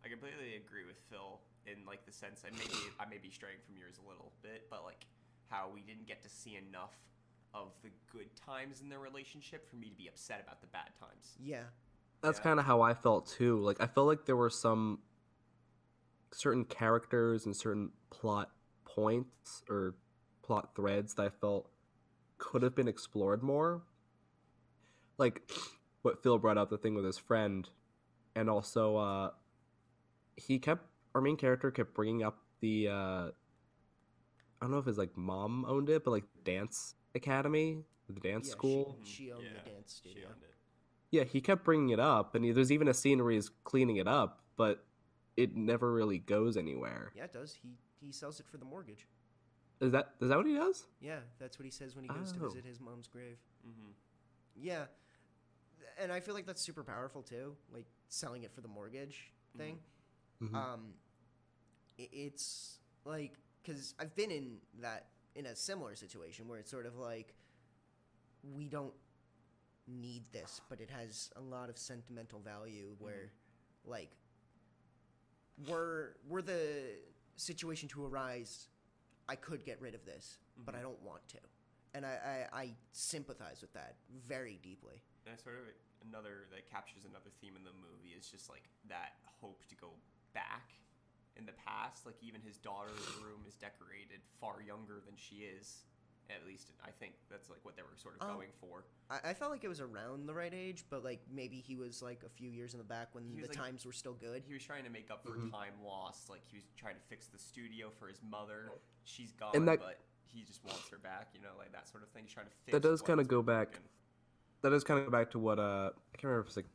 I 0.05 0.09
completely 0.09 0.57
agree 0.57 0.87
with 0.87 0.97
Phil 1.11 1.41
in 1.67 1.85
like 1.87 2.07
the 2.07 2.13
sense, 2.13 2.45
and 2.47 2.57
maybe 2.57 2.79
I 2.99 3.07
may 3.07 3.19
be 3.19 3.31
straying 3.31 3.59
from 3.67 3.77
yours 3.77 3.99
a 4.05 4.09
little 4.09 4.33
bit, 4.43 4.67
but 4.71 4.85
like 4.85 5.05
how 5.49 5.69
we 5.73 5.81
didn't 5.83 6.07
get 6.07 6.23
to 6.23 6.29
see 6.29 6.57
enough 6.57 6.95
of 7.53 7.73
the 7.83 7.91
good 8.13 8.35
times 8.37 8.81
in 8.81 8.89
their 8.89 9.01
relationship 9.01 9.69
for 9.69 9.77
me 9.77 9.89
to 9.89 9.97
be 9.97 10.07
upset 10.09 10.41
about 10.45 10.61
the 10.61 10.69
bad 10.69 10.91
times. 10.99 11.35
Yeah. 11.43 11.65
That's 12.23 12.39
Yeah. 12.39 12.45
kind 12.45 12.61
of 12.61 12.67
how 12.67 12.81
I 12.81 12.95
felt 12.95 13.27
too. 13.27 13.59
Like 13.61 13.81
I 13.81 13.87
felt 13.87 14.07
like 14.07 14.25
there 14.27 14.37
were 14.37 14.51
some 14.51 15.01
certain 16.33 16.65
characters 16.65 17.45
and 17.47 17.57
certain 17.57 17.91
plot 18.11 18.53
points 18.85 19.65
or 19.69 19.97
plot 20.43 20.75
threads 20.77 21.15
that 21.15 21.27
I 21.27 21.29
felt 21.29 21.69
could 22.39 22.63
have 22.63 22.75
been 22.75 22.89
explored 22.89 23.43
more. 23.43 23.83
Like 25.19 25.51
what 26.03 26.23
Phil 26.23 26.39
brought 26.39 26.57
up 26.57 26.71
the 26.71 26.79
thing 26.79 26.95
with 26.95 27.05
his 27.05 27.19
friend 27.19 27.69
and 28.37 28.49
also 28.51 28.97
uh 28.97 29.31
he 30.37 30.59
kept 30.59 30.87
our 31.15 31.21
main 31.21 31.37
character 31.37 31.71
kept 31.71 31.95
bringing 31.95 32.23
up 32.23 32.39
the 32.61 32.89
uh 32.89 32.93
I 34.61 34.67
don't 34.67 34.73
know 34.73 34.79
if 34.79 34.85
his 34.87 34.99
like 34.99 35.17
mom 35.17 35.65
owned 35.67 35.89
it, 35.89 36.05
but 36.05 36.11
like 36.11 36.25
dance 36.45 36.95
academy, 37.15 37.79
the 38.09 38.21
dance 38.21 38.49
yeah, 38.49 38.53
school. 38.53 38.99
She, 39.05 39.25
she 39.25 39.33
owned 39.33 39.45
Yeah, 39.45 39.63
the 39.65 39.71
dance 39.71 40.01
She 40.03 40.11
studio. 40.11 40.29
owned 40.29 40.43
it. 40.43 40.55
Yeah, 41.11 41.25
he 41.25 41.41
kept 41.41 41.65
bringing 41.65 41.91
it 41.91 41.99
up, 41.99 42.35
and 42.35 42.45
he, 42.45 42.53
there's 42.53 42.71
even 42.71 42.87
a 42.87 42.95
scene 42.95 43.23
where 43.23 43.33
he's 43.33 43.51
cleaning 43.65 43.97
it 43.97 44.07
up, 44.07 44.43
but 44.57 44.85
it 45.37 45.57
never 45.57 45.93
really 45.93 46.19
goes 46.19 46.57
anywhere. 46.57 47.11
Yeah, 47.17 47.25
it 47.25 47.33
does. 47.33 47.57
He 47.63 47.79
he 48.01 48.13
sells 48.13 48.39
it 48.39 48.47
for 48.47 48.59
the 48.59 48.65
mortgage. 48.65 49.09
Is 49.81 49.93
that 49.93 50.11
is 50.21 50.29
that 50.29 50.37
what 50.37 50.47
he 50.47 50.55
does? 50.55 50.87
Yeah, 51.01 51.21
that's 51.39 51.59
what 51.59 51.65
he 51.65 51.71
says 51.71 51.97
when 51.97 52.05
he 52.05 52.09
goes 52.11 52.33
to 52.33 52.41
Oh. 52.41 52.49
visit 52.49 52.65
his 52.67 52.81
mom's 52.81 53.09
grave. 53.09 53.39
Mm-hmm. 53.67 53.91
Yeah, 54.55 54.85
and 55.99 56.13
I 56.13 56.21
feel 56.21 56.35
like 56.35 56.47
that's 56.47 56.61
super 56.63 56.85
powerful 56.85 57.23
too, 57.23 57.57
like 57.73 57.87
selling 58.11 58.43
it 58.43 58.53
for 58.53 58.61
the 58.61 58.69
mortgage 58.69 59.33
thing. 59.57 59.79
Mhm. 60.43 60.55
Um, 60.55 60.95
i 61.99 62.09
it's 62.13 62.79
like 63.05 63.35
because 63.63 63.95
I've 63.99 64.15
been 64.15 64.31
in 64.31 64.59
that 64.81 65.07
in 65.35 65.47
a 65.47 65.57
similar 65.57 65.95
situation 65.95 66.49
where 66.49 66.59
it's 66.59 66.71
sort 66.71 66.87
of 66.87 66.97
like 66.97 67.35
we 68.43 68.69
don't 68.69 68.95
need 69.87 70.25
this, 70.33 70.61
but 70.69 70.81
it 70.81 70.91
has 70.91 71.31
a 71.37 71.41
lot 71.41 71.69
of 71.71 71.79
sentimental 71.79 72.41
value. 72.41 72.95
Where 72.99 73.33
like 73.85 74.11
were 75.69 76.17
were 76.29 76.43
the 76.43 76.97
situation 77.37 77.89
to 77.91 78.05
arise, 78.05 78.69
I 79.29 79.37
could 79.37 79.65
get 79.65 79.81
rid 79.81 79.95
of 79.95 80.05
this, 80.05 80.39
but 80.65 80.75
I 80.75 80.81
don't 80.81 81.01
want 81.03 81.27
to. 81.29 81.39
And 81.93 82.07
I, 82.07 82.47
I, 82.53 82.61
I 82.61 82.75
sympathize 82.93 83.61
with 83.61 83.73
that 83.73 83.97
very 84.27 84.59
deeply. 84.63 85.03
And 85.27 85.39
sort 85.41 85.57
of 85.57 85.63
another 86.07 86.47
that 86.53 86.69
captures 86.71 87.05
another 87.05 87.31
theme 87.41 87.55
in 87.57 87.65
the 87.65 87.75
movie 87.81 88.15
is 88.17 88.27
just 88.29 88.49
like 88.49 88.65
that 88.89 89.17
hope 89.41 89.65
to 89.69 89.75
go 89.77 89.91
back 90.35 90.73
in 91.37 91.47
the 91.47 91.53
past. 91.65 92.07
Like 92.07 92.17
even 92.23 92.41
his 92.41 92.57
daughter's 92.59 93.07
room 93.25 93.41
is 93.47 93.55
decorated 93.57 94.21
far 94.41 94.63
younger 94.67 95.01
than 95.05 95.15
she 95.17 95.47
is. 95.47 95.85
At 96.31 96.47
least 96.47 96.71
I 96.87 96.91
think 96.93 97.15
that's 97.29 97.51
like 97.51 97.59
what 97.65 97.75
they 97.75 97.83
were 97.83 97.97
sort 97.97 98.15
of 98.21 98.29
Um, 98.29 98.37
going 98.37 98.55
for. 98.61 98.85
I, 99.11 99.31
I 99.31 99.35
felt 99.35 99.51
like 99.51 99.65
it 99.65 99.69
was 99.69 99.81
around 99.81 100.27
the 100.29 100.35
right 100.35 100.55
age, 100.55 100.85
but 100.89 101.03
like 101.03 101.19
maybe 101.27 101.57
he 101.59 101.75
was 101.75 102.03
like 102.03 102.23
a 102.25 102.29
few 102.29 102.49
years 102.49 102.73
in 102.73 102.79
the 102.79 102.85
back 102.87 103.09
when 103.17 103.35
the 103.35 103.43
like- 103.49 103.53
times 103.53 103.85
were 103.85 103.93
still 103.93 104.15
good. 104.15 104.45
He 104.47 104.55
was 104.55 104.63
trying 104.63 104.85
to 104.85 104.91
make 104.91 105.11
up 105.11 105.25
for 105.25 105.33
Mhm. 105.35 105.51
time 105.51 105.75
lost. 105.85 106.31
Like 106.31 106.43
he 106.47 106.57
was 106.57 106.67
trying 106.77 106.95
to 106.95 107.01
fix 107.09 107.27
the 107.27 107.39
studio 107.39 107.91
for 107.99 108.07
his 108.07 108.21
mother. 108.23 108.71
She's 109.03 109.33
gone, 109.33 109.65
that- 109.65 109.81
but 109.81 109.99
he 110.23 110.45
just 110.45 110.63
wants 110.65 110.89
her 110.91 110.99
back. 110.99 111.31
You 111.35 111.41
know, 111.43 111.51
like 111.59 111.73
that 111.73 111.89
sort 111.89 112.05
of 112.05 112.11
thing. 112.11 112.23
He's 112.25 112.33
trying 112.33 112.47
to 112.47 112.53
fix. 112.65 112.73
That 112.75 112.83
does 112.83 113.03
what 113.03 113.07
kinda 113.09 113.25
go 113.25 113.43
been 113.43 113.47
back- 113.57 113.71
broken. 113.73 113.89
That 114.63 114.71
does 114.71 114.85
kind 114.85 115.01
of 115.01 115.07
go 115.07 115.13
back 115.13 115.31
to 115.33 115.39
what 115.39 115.59
uh 115.59 115.91
I 115.93 116.17
can't 116.17 116.25
remember 116.25 116.41
if 116.43 116.47
it's 116.49 116.57
like 116.57 116.67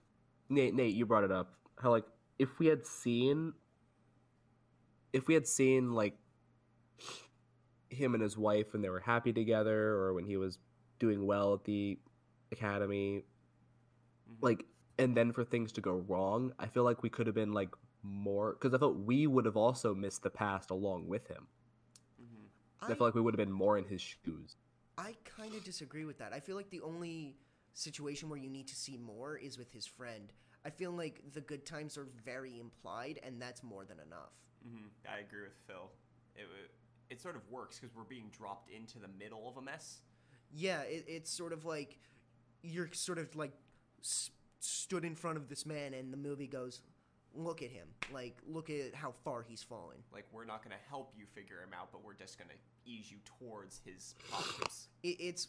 Nate 0.50 0.74
Nate 0.74 0.96
you 0.96 1.06
brought 1.06 1.24
it 1.24 1.32
up 1.32 1.54
how 1.82 1.92
like 1.92 2.06
if 2.39 2.60
we 2.60 2.68
had 2.68 2.86
seen 2.86 3.54
if 5.13 5.27
we 5.27 5.34
had 5.34 5.48
seen 5.48 5.94
like 5.94 6.18
him 7.89 8.13
and 8.13 8.24
his 8.24 8.38
wife 8.38 8.74
when 8.74 8.82
they 8.82 8.89
were 8.89 9.00
happy 9.00 9.32
together 9.32 9.92
or 9.92 10.13
when 10.13 10.25
he 10.25 10.38
was 10.38 10.58
doing 11.00 11.25
well 11.25 11.54
at 11.54 11.63
the 11.63 11.98
academy 12.51 13.24
Mhm. 14.30 14.38
like 14.42 14.65
and 14.98 15.15
then 15.15 15.32
for 15.32 15.44
things 15.44 15.72
to 15.74 15.82
go 15.82 15.92
wrong 16.08 16.54
i 16.60 16.68
feel 16.68 16.84
like 16.84 17.04
we 17.04 17.10
could 17.10 17.27
have 17.27 17.36
been 17.36 17.54
like 17.54 17.70
more 18.04 18.54
because 18.54 18.74
i 18.74 18.77
felt 18.77 18.98
we 18.98 19.27
would 19.27 19.46
have 19.46 19.58
also 19.58 19.94
missed 19.94 20.24
the 20.24 20.30
past 20.30 20.72
along 20.72 21.08
with 21.08 21.27
him 21.27 21.48
Mhm. 22.22 22.48
I, 22.82 22.94
feel 22.96 23.08
like 23.08 23.15
we 23.15 23.22
would 23.22 23.34
have 23.34 23.46
been 23.46 23.51
more 23.51 23.77
in 23.77 23.86
his 23.86 24.01
shoes 24.01 24.58
I 24.98 25.15
kind 25.25 25.54
of 25.54 25.63
disagree 25.65 26.06
with 26.06 26.20
that. 26.20 26.32
I 26.32 26.39
feel 26.39 26.56
like 26.56 26.70
the 26.70 26.80
only 26.80 27.36
situation 27.75 28.29
where 28.29 28.39
you 28.39 28.50
need 28.50 28.67
to 28.70 28.75
see 28.75 28.98
more 28.98 29.38
is 29.38 29.58
with 29.58 29.72
his 29.72 29.86
friend. 29.86 30.34
I 30.65 30.72
feel 30.72 30.91
like 30.91 31.22
the 31.34 31.41
good 31.41 31.65
times 31.65 31.98
are 31.98 32.08
very 32.25 32.60
implied, 32.60 33.20
and 33.24 33.39
that's 33.39 33.62
more 33.62 33.86
than 33.86 34.00
enough. 34.00 34.32
hmm 34.67 34.88
I 35.08 35.20
agree 35.20 35.44
with 35.44 35.53
Phil. 35.67 35.91
It 36.36 36.48
it 37.10 37.22
sort 37.22 37.36
of 37.36 37.44
works 37.51 37.77
because 37.79 37.96
we're 37.96 38.03
being 38.03 38.32
dropped 38.36 38.72
into 38.72 38.98
the 38.98 39.08
middle 39.08 39.48
of 39.48 39.58
a 39.58 39.62
mess. 39.62 40.00
Yeah, 40.51 40.82
it, 40.82 41.05
it's 41.08 41.29
sort 41.29 41.53
of 41.53 41.65
like 41.65 42.00
you're 42.63 42.89
sort 42.94 43.20
of 43.20 43.36
like 43.36 43.51
s- 44.01 44.32
stood 44.60 45.05
in 45.05 45.15
front 45.15 45.38
of 45.38 45.48
this 45.50 45.65
man, 45.67 45.94
and 45.94 46.12
the 46.12 46.17
movie 46.17 46.48
goes, 46.48 46.82
"Look 47.36 47.62
at 47.62 47.70
him! 47.70 47.88
Like, 48.12 48.38
look 48.48 48.70
at 48.72 48.96
how 48.96 49.12
far 49.12 49.44
he's 49.44 49.62
fallen." 49.62 49.98
Like 50.12 50.25
we're 50.32 50.46
not 50.46 50.63
gonna 50.63 50.82
help 50.89 51.13
you 51.15 51.25
figure 51.36 51.62
him 51.62 51.74
out, 51.79 51.91
but 51.91 52.03
we're 52.03 52.15
just 52.15 52.39
gonna 52.39 52.58
ease 52.86 53.12
you 53.12 53.17
towards 53.39 53.82
his 53.86 54.15
problems. 54.29 54.88
It, 55.03 55.17
it's 55.20 55.48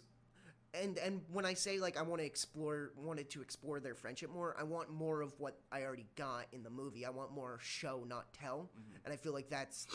and 0.74 0.98
and 0.98 1.20
when 1.32 1.44
I 1.44 1.54
say 1.54 1.78
like 1.78 1.96
I 1.96 2.02
want 2.02 2.20
to 2.20 2.26
explore, 2.26 2.92
wanted 2.96 3.30
to 3.30 3.40
explore 3.42 3.80
their 3.80 3.94
friendship 3.94 4.30
more, 4.30 4.54
I 4.58 4.64
want 4.64 4.90
more 4.90 5.22
of 5.22 5.32
what 5.38 5.58
I 5.72 5.82
already 5.82 6.06
got 6.16 6.46
in 6.52 6.62
the 6.62 6.70
movie. 6.70 7.04
I 7.06 7.10
want 7.10 7.32
more 7.32 7.58
show, 7.62 8.04
not 8.06 8.32
tell, 8.32 8.70
and 9.04 9.12
I 9.12 9.16
feel 9.16 9.32
like 9.32 9.48
that's 9.48 9.86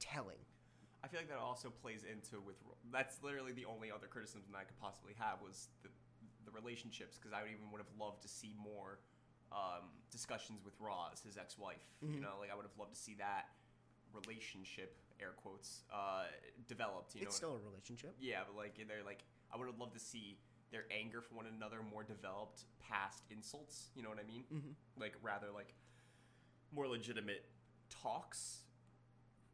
telling. 0.00 0.36
I 1.04 1.08
feel 1.08 1.20
like 1.20 1.28
that 1.28 1.38
also 1.38 1.70
plays 1.70 2.02
into 2.02 2.40
with 2.44 2.56
that's 2.92 3.22
literally 3.22 3.52
the 3.52 3.64
only 3.64 3.90
other 3.92 4.06
criticism 4.08 4.42
that 4.52 4.58
I 4.58 4.64
could 4.64 4.78
possibly 4.80 5.12
have 5.18 5.40
was 5.42 5.68
the 5.82 5.88
the 6.44 6.50
relationships 6.52 7.16
because 7.18 7.32
I 7.32 7.42
would 7.42 7.50
even 7.50 7.70
would 7.72 7.80
have 7.80 7.90
loved 7.98 8.22
to 8.22 8.28
see 8.28 8.54
more 8.58 8.98
um, 9.52 9.88
discussions 10.10 10.64
with 10.64 10.74
Roz, 10.80 11.22
his 11.24 11.36
ex-wife. 11.38 11.82
You 12.02 12.20
know, 12.20 12.34
like 12.40 12.50
I 12.52 12.56
would 12.56 12.64
have 12.66 12.76
loved 12.78 12.94
to 12.94 13.00
see 13.00 13.14
that 13.18 13.48
relationship, 14.12 14.96
air 15.20 15.34
quotes, 15.36 15.82
uh, 15.92 16.24
developed. 16.68 17.14
You 17.14 17.22
know, 17.22 17.26
it's 17.28 17.36
still 17.36 17.56
a 17.56 17.70
relationship. 17.70 18.14
yeah, 18.20 18.40
but 18.46 18.56
like 18.56 18.74
they're 18.76 19.04
like 19.04 19.22
I 19.52 19.56
would 19.56 19.66
have 19.66 19.78
loved 19.78 19.94
to 19.94 20.00
see 20.00 20.38
their 20.72 20.84
anger 20.90 21.20
for 21.20 21.34
one 21.36 21.46
another 21.46 21.78
more 21.90 22.02
developed 22.02 22.62
past 22.88 23.22
insults. 23.30 23.90
You 23.94 24.02
know 24.02 24.08
what 24.08 24.18
I 24.18 24.26
mean? 24.26 24.44
Mm-hmm. 24.52 24.72
Like 25.00 25.14
rather 25.22 25.46
like 25.54 25.74
more 26.74 26.86
legitimate 26.88 27.44
talks, 28.02 28.62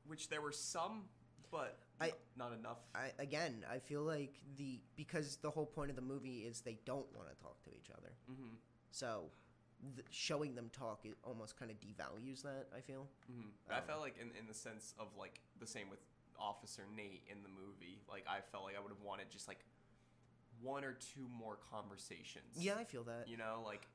which 0.06 0.28
there 0.28 0.40
were 0.40 0.52
some, 0.52 1.02
but 1.50 1.78
I- 2.00 2.12
not 2.36 2.52
enough. 2.52 2.78
I 2.94 3.12
again, 3.18 3.64
I 3.70 3.78
feel 3.78 4.02
like 4.02 4.34
the 4.56 4.80
because 4.96 5.36
the 5.36 5.50
whole 5.50 5.66
point 5.66 5.90
of 5.90 5.96
the 5.96 6.02
movie 6.02 6.38
is 6.40 6.60
they 6.62 6.78
don't 6.84 7.06
want 7.14 7.28
to 7.28 7.36
talk 7.42 7.62
to 7.64 7.70
each 7.70 7.90
other. 7.96 8.12
mm-hmm. 8.30 8.54
So 8.90 9.24
th- 9.94 10.06
showing 10.10 10.54
them 10.54 10.70
talk 10.72 11.00
it 11.04 11.16
almost 11.22 11.58
kind 11.58 11.70
of 11.70 11.76
devalues 11.80 12.42
that. 12.42 12.68
I 12.76 12.80
feel. 12.80 13.06
Mm-hmm. 13.30 13.48
But 13.68 13.74
I 13.74 13.78
Um, 13.80 13.84
felt 13.86 14.00
like 14.00 14.16
in, 14.18 14.28
in 14.40 14.46
the 14.48 14.54
sense 14.54 14.94
of 14.98 15.08
like 15.18 15.40
the 15.60 15.66
same 15.66 15.90
with 15.90 16.00
Officer 16.38 16.82
Nate 16.96 17.22
in 17.30 17.42
the 17.42 17.48
movie. 17.50 18.00
Like 18.08 18.24
I 18.26 18.40
felt 18.50 18.64
like 18.64 18.76
I 18.76 18.80
would 18.80 18.90
have 18.90 19.02
wanted 19.04 19.30
just 19.30 19.46
like 19.46 19.60
one 20.62 20.84
or 20.84 20.92
two 21.14 21.26
more 21.28 21.58
conversations. 21.70 22.54
Yeah, 22.56 22.74
I 22.78 22.84
feel 22.84 23.04
that. 23.04 23.26
You 23.28 23.36
know, 23.36 23.62
like 23.64 23.86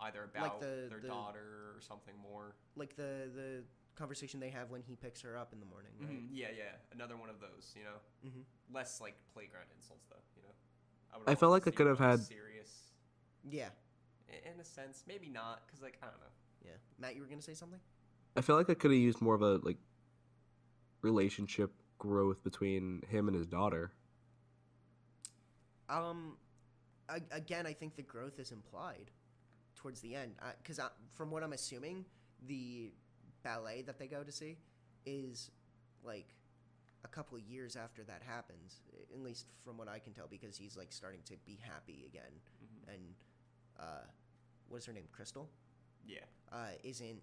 either 0.00 0.24
about 0.24 0.60
the- 0.60 0.86
their 0.88 1.00
the- 1.00 1.08
daughter 1.08 1.72
or 1.76 1.80
something 1.80 2.14
more. 2.18 2.56
Like 2.76 2.96
the 2.96 3.30
the 3.34 3.64
conversation 3.94 4.40
they 4.40 4.50
have 4.50 4.70
when 4.70 4.82
he 4.82 4.96
picks 4.96 5.20
her 5.20 5.36
up 5.36 5.52
in 5.52 5.60
the 5.60 5.66
morning. 5.66 5.92
Right? 6.00 6.10
Mhm. 6.10 6.28
Yeah, 6.32 6.48
yeah. 6.56 6.72
Another 6.92 7.16
one 7.16 7.30
of 7.30 7.38
those. 7.40 7.72
You 7.76 7.84
know, 7.84 7.96
Mm-hmm. 8.26 8.74
less 8.74 9.00
like 9.00 9.14
playground 9.32 9.66
insults 9.76 10.06
though. 10.08 10.16
You 10.36 10.42
know, 10.42 11.18
would've 11.18 11.28
I 11.28 11.34
felt 11.36 11.52
like 11.52 11.68
I 11.68 11.70
could 11.70 11.86
have 11.86 11.98
had- 12.00 12.20
serious. 12.20 12.90
Yeah, 13.44 13.70
In 14.46 14.58
a 14.58 14.64
sense, 14.64 15.04
maybe 15.06 15.28
not, 15.28 15.66
because 15.66 15.80
like 15.82 15.98
I 16.02 16.06
don't 16.06 16.18
know. 16.20 16.32
yeah. 16.64 16.72
Matt, 16.98 17.14
you 17.14 17.20
were 17.22 17.28
gonna 17.28 17.42
say 17.42 17.54
something? 17.54 17.80
i 18.36 18.40
feel 18.40 18.56
like 18.56 18.68
i 18.68 18.74
could 18.74 18.90
have 18.90 18.98
used 18.98 19.20
more 19.20 19.36
of 19.36 19.42
a 19.42 19.58
like 19.58 19.78
relationship 21.02 21.72
growth 21.98 22.42
between 22.42 23.02
him 23.08 23.28
and 23.28 23.36
his 23.36 23.46
daughter 23.46 23.92
Um, 25.94 26.36
again, 27.30 27.66
I 27.66 27.72
think 27.72 27.94
the 27.96 28.02
growth 28.02 28.38
is 28.38 28.50
implied 28.50 29.10
towards 29.76 30.00
the 30.00 30.14
end 30.14 30.34
because 30.62 30.80
from 31.12 31.30
what 31.30 31.42
I'm 31.42 31.52
assuming, 31.52 32.04
the 32.46 32.92
ballet 33.42 33.82
that 33.82 33.98
they 33.98 34.06
go 34.06 34.22
to 34.24 34.32
see 34.32 34.56
is 35.06 35.50
like 36.02 36.34
a 37.04 37.08
couple 37.08 37.36
of 37.36 37.44
years 37.44 37.76
after 37.76 38.02
that 38.04 38.22
happens, 38.26 38.80
at 39.12 39.20
least 39.20 39.46
from 39.62 39.76
what 39.76 39.88
I 39.88 39.98
can 39.98 40.12
tell, 40.14 40.26
because 40.28 40.56
he's 40.56 40.76
like 40.76 40.90
starting 40.90 41.20
to 41.26 41.36
be 41.44 41.56
happy 41.56 42.04
again, 42.06 42.40
Mhm. 42.64 42.94
and 42.94 43.14
uh, 43.78 44.04
what 44.68 44.78
is 44.78 44.86
her 44.86 44.92
name, 44.92 45.08
Crystal, 45.12 45.48
Yeah. 46.06 46.24
uh, 46.50 46.72
isn't 46.82 47.22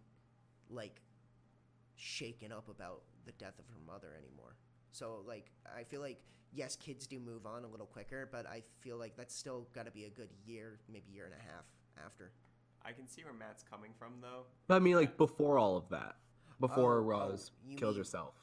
like 0.69 1.01
shaken 1.95 2.51
up 2.51 2.67
about 2.69 3.03
the 3.25 3.31
death 3.33 3.57
of 3.59 3.67
her 3.69 3.79
mother 3.79 4.13
anymore. 4.13 4.55
So 4.91 5.23
like 5.27 5.51
I 5.77 5.83
feel 5.83 6.01
like 6.01 6.19
yes, 6.53 6.75
kids 6.75 7.07
do 7.07 7.19
move 7.19 7.45
on 7.45 7.63
a 7.63 7.67
little 7.67 7.85
quicker, 7.85 8.27
but 8.31 8.45
I 8.45 8.61
feel 8.81 8.97
like 8.97 9.15
that's 9.15 9.33
still 9.35 9.67
got 9.73 9.85
to 9.85 9.91
be 9.91 10.05
a 10.05 10.09
good 10.09 10.29
year, 10.45 10.79
maybe 10.91 11.11
year 11.13 11.25
and 11.25 11.33
a 11.33 11.51
half 11.51 11.65
after. 12.05 12.31
I 12.83 12.91
can 12.93 13.07
see 13.07 13.23
where 13.23 13.33
Matt's 13.33 13.63
coming 13.69 13.91
from 13.97 14.13
though. 14.21 14.43
but 14.67 14.75
i 14.75 14.79
mean 14.79 14.95
like 14.95 15.15
before 15.17 15.59
all 15.59 15.77
of 15.77 15.87
that 15.89 16.15
before 16.59 16.97
Oh, 16.97 17.01
roz 17.03 17.51
oh, 17.53 17.69
you 17.69 17.77
kills 17.77 17.93
mean- 17.95 17.99
herself 18.01 18.33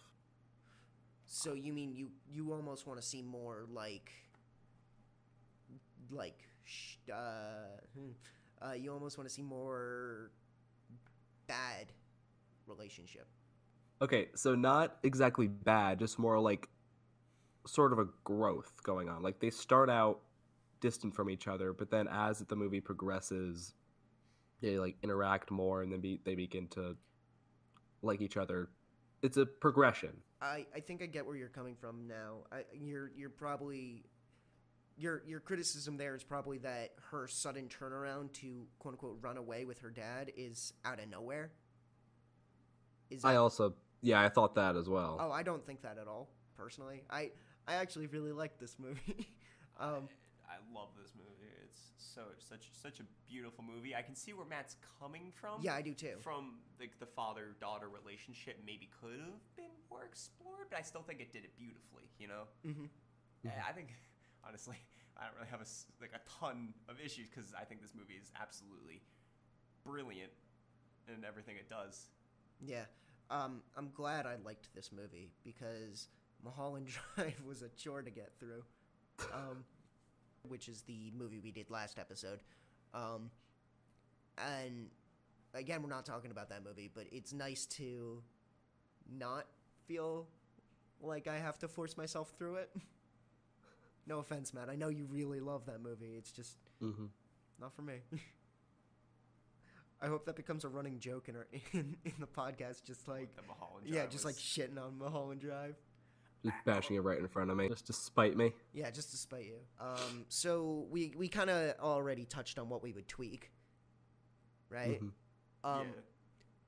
So 1.27 1.55
you 1.55 1.73
mean 1.73 1.93
you 1.93 2.11
you 2.31 2.53
almost 2.53 2.87
want 2.87 3.01
to 3.01 3.07
see 3.07 3.21
more 3.21 3.67
like 3.73 4.11
like 6.11 6.39
sh- 6.65 6.97
uh, 7.13 7.81
hmm, 7.97 8.11
uh 8.67 8.73
you 8.73 8.93
almost 8.93 9.19
want 9.19 9.29
to 9.29 9.35
see 9.35 9.43
more 9.43 10.31
bad 11.47 11.87
relationship. 12.67 13.27
Okay 14.01 14.29
so 14.35 14.55
not 14.55 14.99
exactly 15.03 15.47
bad 15.47 15.99
just 15.99 16.19
more 16.19 16.39
like 16.39 16.69
sort 17.67 17.93
of 17.93 17.99
a 17.99 18.09
growth 18.25 18.73
going 18.83 19.09
on 19.09 19.23
like 19.23 19.41
they 19.41 19.51
start 19.51 19.91
out 19.91 20.21
distant 20.81 21.15
from 21.15 21.29
each 21.29 21.49
other 21.49 21.73
but 21.73 21.91
then 21.91 22.07
as 22.09 22.39
the 22.39 22.57
movie 22.57 22.81
progresses 22.81 23.75
they 24.61 24.79
like 24.79 24.97
interact 25.03 25.51
more 25.51 25.83
and 25.83 25.93
then 25.93 26.01
be, 26.01 26.21
they 26.25 26.35
begin 26.35 26.67
to 26.69 26.97
like 28.03 28.21
each 28.21 28.37
other 28.37 28.69
it's 29.23 29.37
a 29.37 29.45
progression 29.45 30.13
I, 30.41 30.67
I 30.75 30.81
think 30.81 31.03
I 31.03 31.07
get 31.07 31.27
where 31.27 31.37
you're 31.37 31.49
coming 31.49 31.75
from 31.75 32.07
now. 32.07 32.45
I, 32.53 32.63
you're 32.73 33.11
you're 33.17 33.31
probably 33.31 34.05
your 34.97 35.23
your 35.27 35.41
criticism 35.41 35.97
there 35.97 36.15
is 36.15 36.23
probably 36.23 36.59
that 36.59 36.93
her 37.11 37.27
sudden 37.27 37.69
turnaround 37.69 38.33
to 38.35 38.67
quote 38.79 38.95
unquote 38.95 39.19
run 39.21 39.37
away 39.37 39.65
with 39.65 39.81
her 39.81 39.91
dad 39.91 40.33
is 40.37 40.73
out 40.85 41.01
of 41.01 41.09
nowhere. 41.09 41.51
Is 43.11 43.25
i 43.25 43.37
also 43.37 43.75
yeah 44.03 44.21
i 44.21 44.29
thought 44.29 44.55
that 44.55 44.77
as 44.77 44.89
well 44.89 45.19
oh 45.21 45.31
I 45.31 45.43
don't 45.43 45.65
think 45.65 45.83
that 45.83 45.99
at 45.99 46.07
all 46.09 46.29
personally. 46.57 47.03
I 47.11 47.31
I 47.67 47.75
actually 47.75 48.07
really 48.09 48.33
like 48.33 48.59
this 48.59 48.77
movie. 48.79 49.29
um, 49.81 50.09
I 50.49 50.57
love 50.75 50.89
this 51.01 51.13
movie. 51.15 51.53
It's 51.65 51.93
so 51.97 52.23
such 52.39 52.71
such 52.73 52.99
a 53.01 53.05
beautiful 53.29 53.63
movie. 53.63 53.95
I 53.95 54.03
can 54.03 54.15
see 54.17 54.33
where 54.33 54.47
Matt's 54.47 54.77
coming 55.01 55.33
from. 55.35 55.61
yeah, 55.63 55.75
I 55.75 55.83
do 55.83 55.95
too. 55.95 56.17
From 56.21 56.59
like 56.81 56.99
the 56.99 57.07
father 57.07 57.55
daughter 57.61 57.89
relationship, 57.89 58.59
maybe 58.67 58.89
could 59.01 59.21
have 59.21 59.43
been 59.57 59.71
more 59.91 60.05
explored, 60.05 60.67
but 60.71 60.79
I 60.79 60.83
still 60.83 61.03
think 61.03 61.21
it 61.21 61.33
did 61.33 61.45
it 61.45 61.57
beautifully. 61.57 62.11
You 62.19 62.29
know, 62.29 62.43
hmm 62.65 62.87
And 63.45 63.53
I 63.69 63.73
think 63.73 63.95
honestly, 64.47 64.77
I 65.17 65.27
don't 65.27 65.37
really 65.37 65.51
have 65.51 65.61
a 65.61 65.69
like 66.01 66.13
a 66.15 66.23
ton 66.41 66.75
of 66.89 66.97
issues 67.05 67.29
because 67.29 67.53
I 67.55 67.65
think 67.65 67.83
this 67.83 67.95
movie 67.95 68.19
is 68.21 68.33
absolutely 68.41 69.03
brilliant 69.85 70.33
in 71.07 71.25
everything 71.25 71.57
it 71.57 71.69
does. 71.69 72.09
Yeah. 72.61 72.87
Um, 73.31 73.61
I'm 73.77 73.91
glad 73.95 74.27
I 74.27 74.37
liked 74.45 74.75
this 74.75 74.91
movie 74.93 75.31
because 75.45 76.09
Mulholland 76.43 76.89
Drive 77.17 77.41
was 77.47 77.63
a 77.63 77.69
chore 77.71 78.03
to 78.03 78.11
get 78.11 78.33
through. 78.39 78.63
Um, 79.35 79.65
which 80.43 80.69
is 80.69 80.83
the 80.83 81.13
movie 81.17 81.41
we 81.41 81.51
did 81.51 81.71
last 81.71 81.99
episode. 81.99 82.41
Um, 82.95 83.31
and 84.39 84.89
again, 85.55 85.83
we're 85.83 85.89
not 85.89 86.07
talking 86.07 86.31
about 86.31 86.49
that 86.51 86.65
movie, 86.65 86.91
but 86.93 87.05
it's 87.11 87.33
nice 87.33 87.67
to 87.67 88.23
not 89.11 89.47
feel 89.87 90.29
like 91.01 91.27
I 91.27 91.37
have 91.39 91.59
to 91.59 91.69
force 91.69 91.97
myself 91.97 92.33
through 92.39 92.57
it. 92.57 92.71
no 94.07 94.19
offense, 94.21 94.55
Matt. 94.55 94.69
I 94.71 94.77
know 94.77 94.89
you 94.89 95.07
really 95.11 95.41
love 95.41 95.67
that 95.67 95.83
movie. 95.83 96.15
It's 96.17 96.33
just 96.33 96.57
hmm 96.81 97.07
not 97.61 97.75
for 97.75 97.83
me. 97.83 97.95
I 100.01 100.07
hope 100.07 100.25
that 100.27 100.37
becomes 100.37 100.65
a 100.65 100.69
running 100.69 100.99
joke 101.01 101.29
in 101.29 101.37
our 101.37 101.47
in, 101.73 101.97
in 102.05 102.13
the 102.21 102.27
podcast, 102.27 102.85
just 102.85 103.09
like 103.09 103.35
The 103.37 103.43
Mulholland 103.43 103.87
yeah, 103.87 104.05
just 104.05 104.25
was- 104.25 104.25
like 104.27 104.37
shitting 104.37 104.79
on 104.83 104.97
Mulholland 104.99 105.41
Drive. 105.41 105.75
just 106.45 106.55
bashing 106.65 106.95
it 106.97 107.01
right 107.01 107.19
in 107.19 107.27
front 107.27 107.51
of 107.51 107.57
me 107.57 107.69
just 107.69 107.87
to 107.89 107.93
spite 107.93 108.37
me 108.37 108.53
Yeah, 108.73 108.91
just 108.91 109.11
to 109.11 109.17
spite 109.17 109.47
you. 109.47 109.59
Um, 109.81 110.25
so 110.29 110.87
we 110.91 111.13
we 111.17 111.29
kind 111.29 111.51
of 111.51 111.75
already 111.81 112.25
touched 112.25 112.59
on 112.59 112.69
what 112.69 112.83
we 112.83 112.93
would 112.93 113.09
tweak, 113.09 113.51
right? 114.71 115.01
Mhm. 115.03 115.11
Um, 115.65 115.87
yeah. 115.89 116.01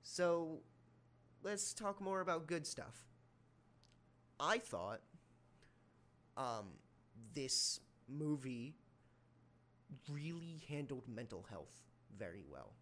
so 0.03 0.59
let's 1.45 1.73
talk 1.73 2.01
more 2.01 2.21
about 2.21 2.47
good 2.49 2.67
stuff. 2.67 3.07
I 4.41 4.59
thought 4.59 5.01
um, 6.37 6.67
this 7.35 7.79
movie 8.09 8.75
really 10.11 10.63
handled 10.69 11.05
mental 11.09 11.47
health 11.51 11.83
very 12.19 12.43
well. 12.51 12.73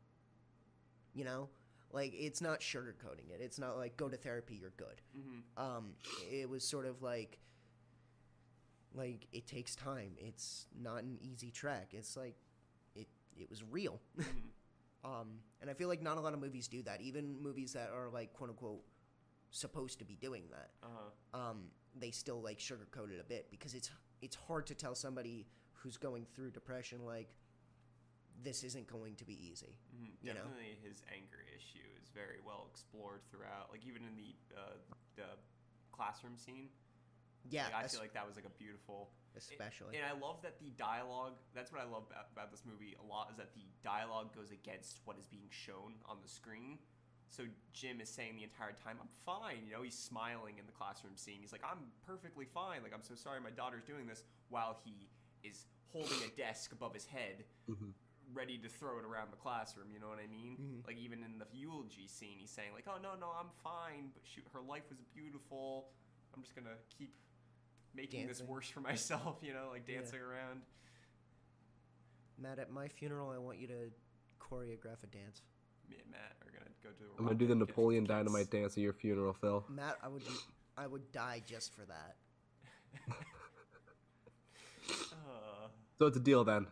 You 1.19 1.25
know, 1.25 1.49
like 1.91 2.13
it's 2.15 2.41
not 2.41 2.61
sugarcoating 2.61 3.31
it. 3.35 3.41
It's 3.41 3.59
not 3.59 3.77
like 3.77 3.97
go 3.97 4.09
to 4.09 4.17
therapy, 4.17 4.55
you're 4.61 4.73
good. 4.77 5.01
Mm-hmm. 5.19 5.61
Um, 5.67 5.85
it 6.31 6.49
was 6.49 6.63
sort 6.63 6.87
of 6.87 7.03
like, 7.03 7.39
like 8.95 9.27
it 9.33 9.47
takes 9.47 9.75
time. 9.75 10.13
It's 10.19 10.67
not 10.81 11.03
an 11.03 11.19
easy 11.21 11.51
track. 11.51 11.89
It's 11.93 12.17
like, 12.17 12.37
it 12.95 13.09
it 13.37 13.49
was 13.51 13.63
real. 13.65 14.01
Mm-hmm. 14.19 14.31
Um, 15.05 15.29
and 15.61 15.71
I 15.71 15.75
feel 15.75 15.87
like 15.87 16.03
not 16.03 16.19
a 16.19 16.21
lot 16.21 16.35
of 16.35 16.41
movies 16.41 16.67
do 16.67 16.83
that. 16.83 17.01
Even 17.01 17.41
movies 17.41 17.73
that 17.75 17.91
are 17.95 18.09
like 18.13 18.33
quote 18.33 18.51
unquote 18.51 18.83
supposed 19.53 20.01
to 20.01 20.05
be 20.05 20.17
doing 20.17 20.43
that, 20.51 20.71
Uh-huh. 20.83 21.41
um, 21.51 21.59
they 21.97 22.11
still 22.11 22.43
like 22.43 22.59
sugarcoat 22.59 23.13
it 23.13 23.21
a 23.21 23.25
bit 23.25 23.47
because 23.49 23.75
it's 23.75 23.91
it's 24.23 24.35
hard 24.49 24.67
to 24.67 24.75
tell 24.75 24.97
somebody 24.97 25.47
who's 25.73 25.97
going 25.97 26.27
through 26.35 26.51
depression 26.51 27.05
like 27.07 27.29
this 28.43 28.63
isn't 28.65 28.87
going 28.87 29.17
to 29.17 29.25
be 29.25 29.35
easy. 29.35 29.79
Mhm. 29.95 30.13
You 30.23 30.35
know? 30.35 30.43
Definitely, 30.43 30.79
his 30.83 31.03
anger 31.13 31.43
issue 31.57 31.87
is 32.01 32.09
very 32.11 32.41
well 32.45 32.69
explored 32.71 33.21
throughout. 33.31 33.71
Like 33.71 33.85
even 33.85 34.03
in 34.05 34.17
the 34.17 34.35
uh, 34.57 34.77
the 35.17 35.29
classroom 35.93 36.37
scene, 36.39 36.69
Yeah, 37.51 37.65
like, 37.67 37.75
I 37.75 37.83
es- 37.85 37.93
feel 37.93 38.01
like 38.01 38.13
that 38.15 38.27
was 38.27 38.37
like 38.37 38.45
a 38.47 38.51
beautiful. 38.59 39.11
especially. 39.37 39.97
And 39.97 40.05
I 40.07 40.13
love 40.19 40.43
that 40.43 40.59
the 40.59 40.71
dialogue. 40.71 41.35
That's 41.55 41.71
what 41.73 41.81
I 41.81 41.85
love 41.85 42.05
about, 42.11 42.27
about 42.33 42.51
this 42.51 42.65
movie 42.65 42.97
a 43.03 43.07
lot 43.07 43.31
is 43.31 43.37
that 43.37 43.55
the 43.55 43.67
dialogue 43.83 44.35
goes 44.35 44.51
against 44.51 45.01
what 45.05 45.17
is 45.19 45.27
being 45.27 45.49
shown 45.51 45.95
on 46.07 46.19
the 46.23 46.29
screen. 46.29 46.79
So 47.31 47.45
Jim 47.75 48.01
is 48.01 48.09
saying 48.09 48.37
the 48.37 48.43
entire 48.45 48.73
time, 48.73 48.99
"I'm 49.01 49.09
fine." 49.27 49.67
You 49.67 49.73
know, 49.73 49.83
he's 49.83 49.99
smiling 49.99 50.59
in 50.59 50.67
the 50.67 50.73
classroom 50.73 51.17
scene. 51.17 51.41
He's 51.41 51.53
like, 51.53 51.65
"I'm 51.65 51.93
perfectly 52.07 52.47
fine." 52.47 52.83
Like, 52.83 52.95
"I'm 52.95 53.03
so 53.03 53.15
sorry, 53.15 53.41
my 53.41 53.51
daughter's 53.51 53.85
doing 53.85 54.07
this," 54.07 54.23
while 54.49 54.81
he 54.85 55.09
is 55.43 55.67
holding 55.93 56.23
a 56.25 56.29
desk 56.37 56.73
above 56.73 56.95
his 56.95 57.07
head, 57.07 57.45
Mhm. 57.69 57.93
Ready 58.35 58.59
to 58.59 58.69
throw 58.69 58.99
it 58.99 59.05
around 59.05 59.33
the 59.33 59.37
classroom. 59.37 59.91
You 59.93 60.01
know 60.01 60.09
what 60.09 60.19
I 60.19 60.27
mean? 60.27 60.57
Mhm. 60.61 60.87
Like 60.87 60.97
even 60.99 61.23
in 61.23 61.39
the 61.39 61.47
eulogy 61.53 62.07
scene, 62.07 62.39
he's 62.39 62.51
saying 62.51 62.73
like, 62.75 62.87
"Oh 62.87 62.99
no, 63.03 63.15
no, 63.17 63.31
I'm 63.31 63.51
fine," 63.63 64.11
but 64.15 64.23
shoot, 64.27 64.45
her 64.53 64.61
life 64.61 64.89
was 64.91 64.99
beautiful. 65.15 65.91
I'm 66.35 66.43
just 66.43 66.55
gonna 66.55 66.77
keep 66.91 67.15
making 67.95 68.27
this 68.27 68.43
worse 68.43 68.69
for 68.69 68.81
myself. 68.81 69.39
You 69.43 69.53
know, 69.55 69.69
like 69.71 69.89
Yeah. 69.89 69.97
dancing 69.97 70.21
around. 70.21 70.63
Matt, 72.37 72.59
at 72.59 72.71
my 72.71 72.87
funeral, 72.89 73.31
I 73.31 73.39
want 73.39 73.59
you 73.59 73.67
to 73.69 73.91
choreograph 74.39 75.03
a 75.03 75.07
dance. 75.07 75.43
Me 75.89 75.97
and 76.01 76.11
Matt 76.11 76.37
are 76.43 76.51
gonna 76.53 76.71
go 76.83 76.91
to. 76.91 77.05
I'm 77.19 77.25
gonna 77.25 77.37
do 77.39 77.47
the 77.47 77.55
Napoleon 77.55 78.05
dance. 78.05 78.19
Dynamite 78.27 78.51
dance 78.51 78.73
at 78.77 78.83
your 78.83 78.93
funeral, 78.93 79.33
Phil. 79.33 79.65
Matt, 79.69 79.99
I 80.03 80.09
would 80.09 80.23
I 80.77 80.87
would 80.87 81.11
die 81.13 81.43
just 81.47 81.73
for 81.75 81.85
that. 81.87 82.17
Uh, 85.13 85.69
So 85.99 86.07
it's 86.07 86.17
a 86.17 86.21
deal 86.21 86.45
then. 86.45 86.67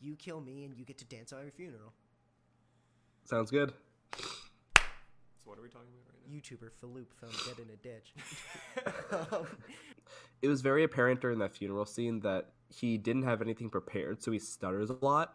You 0.00 0.16
kill 0.16 0.40
me 0.40 0.64
and 0.64 0.76
you 0.76 0.84
get 0.84 0.98
to 0.98 1.04
dance 1.04 1.32
at 1.32 1.42
my 1.42 1.50
funeral. 1.50 1.92
Sounds 3.24 3.50
good. 3.50 3.72
so 4.16 4.22
what 5.44 5.58
are 5.58 5.62
we 5.62 5.68
talking 5.68 5.88
about 5.94 6.12
right 6.12 6.20
now? 6.28 6.36
YouTuber 6.36 6.70
Phaloop 6.80 7.06
found 7.20 7.32
dead 7.46 7.64
in 7.64 7.70
a 7.72 7.76
ditch. 7.76 8.14
um, 9.32 9.46
It 10.42 10.48
was 10.48 10.60
very 10.60 10.84
apparent 10.84 11.20
during 11.20 11.38
that 11.40 11.52
funeral 11.54 11.86
scene 11.86 12.20
that 12.20 12.50
he 12.68 12.98
didn't 12.98 13.22
have 13.22 13.40
anything 13.40 13.70
prepared, 13.70 14.22
so 14.22 14.30
he 14.30 14.38
stutters 14.38 14.90
a 14.90 14.96
lot. 15.00 15.34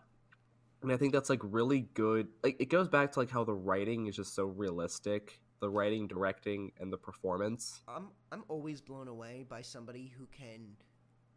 And 0.84 0.92
I 0.92 0.98
think 0.98 1.12
that's 1.12 1.30
like 1.30 1.40
really 1.44 1.82
good. 1.94 2.28
Like 2.44 2.58
it 2.62 2.70
goes 2.70 2.88
back 2.88 3.12
to 3.14 3.20
like 3.20 3.30
how 3.30 3.44
the 3.44 3.54
writing 3.54 4.08
is 4.08 4.16
just 4.16 4.34
so 4.36 4.46
realistic. 4.46 5.40
The 5.60 5.70
writing, 5.70 6.08
directing, 6.08 6.72
and 6.80 6.92
the 6.94 6.98
performance. 6.98 7.82
I'm 7.88 8.10
I'm 8.32 8.44
always 8.48 8.80
blown 8.82 9.08
away 9.08 9.46
by 9.48 9.62
somebody 9.62 10.12
who 10.18 10.28
can 10.28 10.76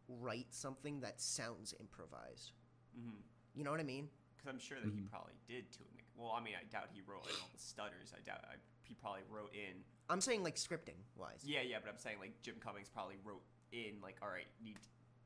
write 0.08 0.46
something 0.50 1.00
that 1.00 1.20
sounds 1.20 1.74
improvised. 1.80 2.52
Mm-hmm. 2.98 3.20
You 3.54 3.64
know 3.64 3.70
what 3.70 3.80
I 3.80 3.84
mean? 3.84 4.08
Because 4.36 4.48
I'm 4.52 4.58
sure 4.58 4.80
that 4.80 4.92
he 4.92 5.00
Mhm. 5.00 5.10
probably 5.10 5.34
did 5.46 5.70
to 5.72 5.80
an. 5.82 5.88
Well, 6.16 6.30
I 6.32 6.40
mean, 6.40 6.54
I 6.54 6.64
doubt 6.64 6.90
he 6.92 7.00
wrote 7.02 7.26
in 7.26 7.34
all 7.42 7.48
the 7.52 7.58
stutters. 7.58 8.12
I 8.16 8.20
doubt 8.20 8.44
I, 8.44 8.56
he 8.82 8.94
probably 8.94 9.22
wrote 9.28 9.52
in. 9.54 9.84
I'm 10.08 10.20
saying 10.20 10.42
like 10.44 10.56
scripting 10.56 10.98
wise. 11.16 11.42
Yeah, 11.44 11.62
yeah, 11.62 11.78
but 11.80 11.88
I'm 11.90 11.98
saying 11.98 12.18
like 12.20 12.40
Jim 12.42 12.56
Cummings 12.60 12.88
probably 12.88 13.16
wrote 13.24 13.42
in 13.72 14.00
like, 14.00 14.16
all 14.22 14.28
right, 14.28 14.46
need 14.62 14.76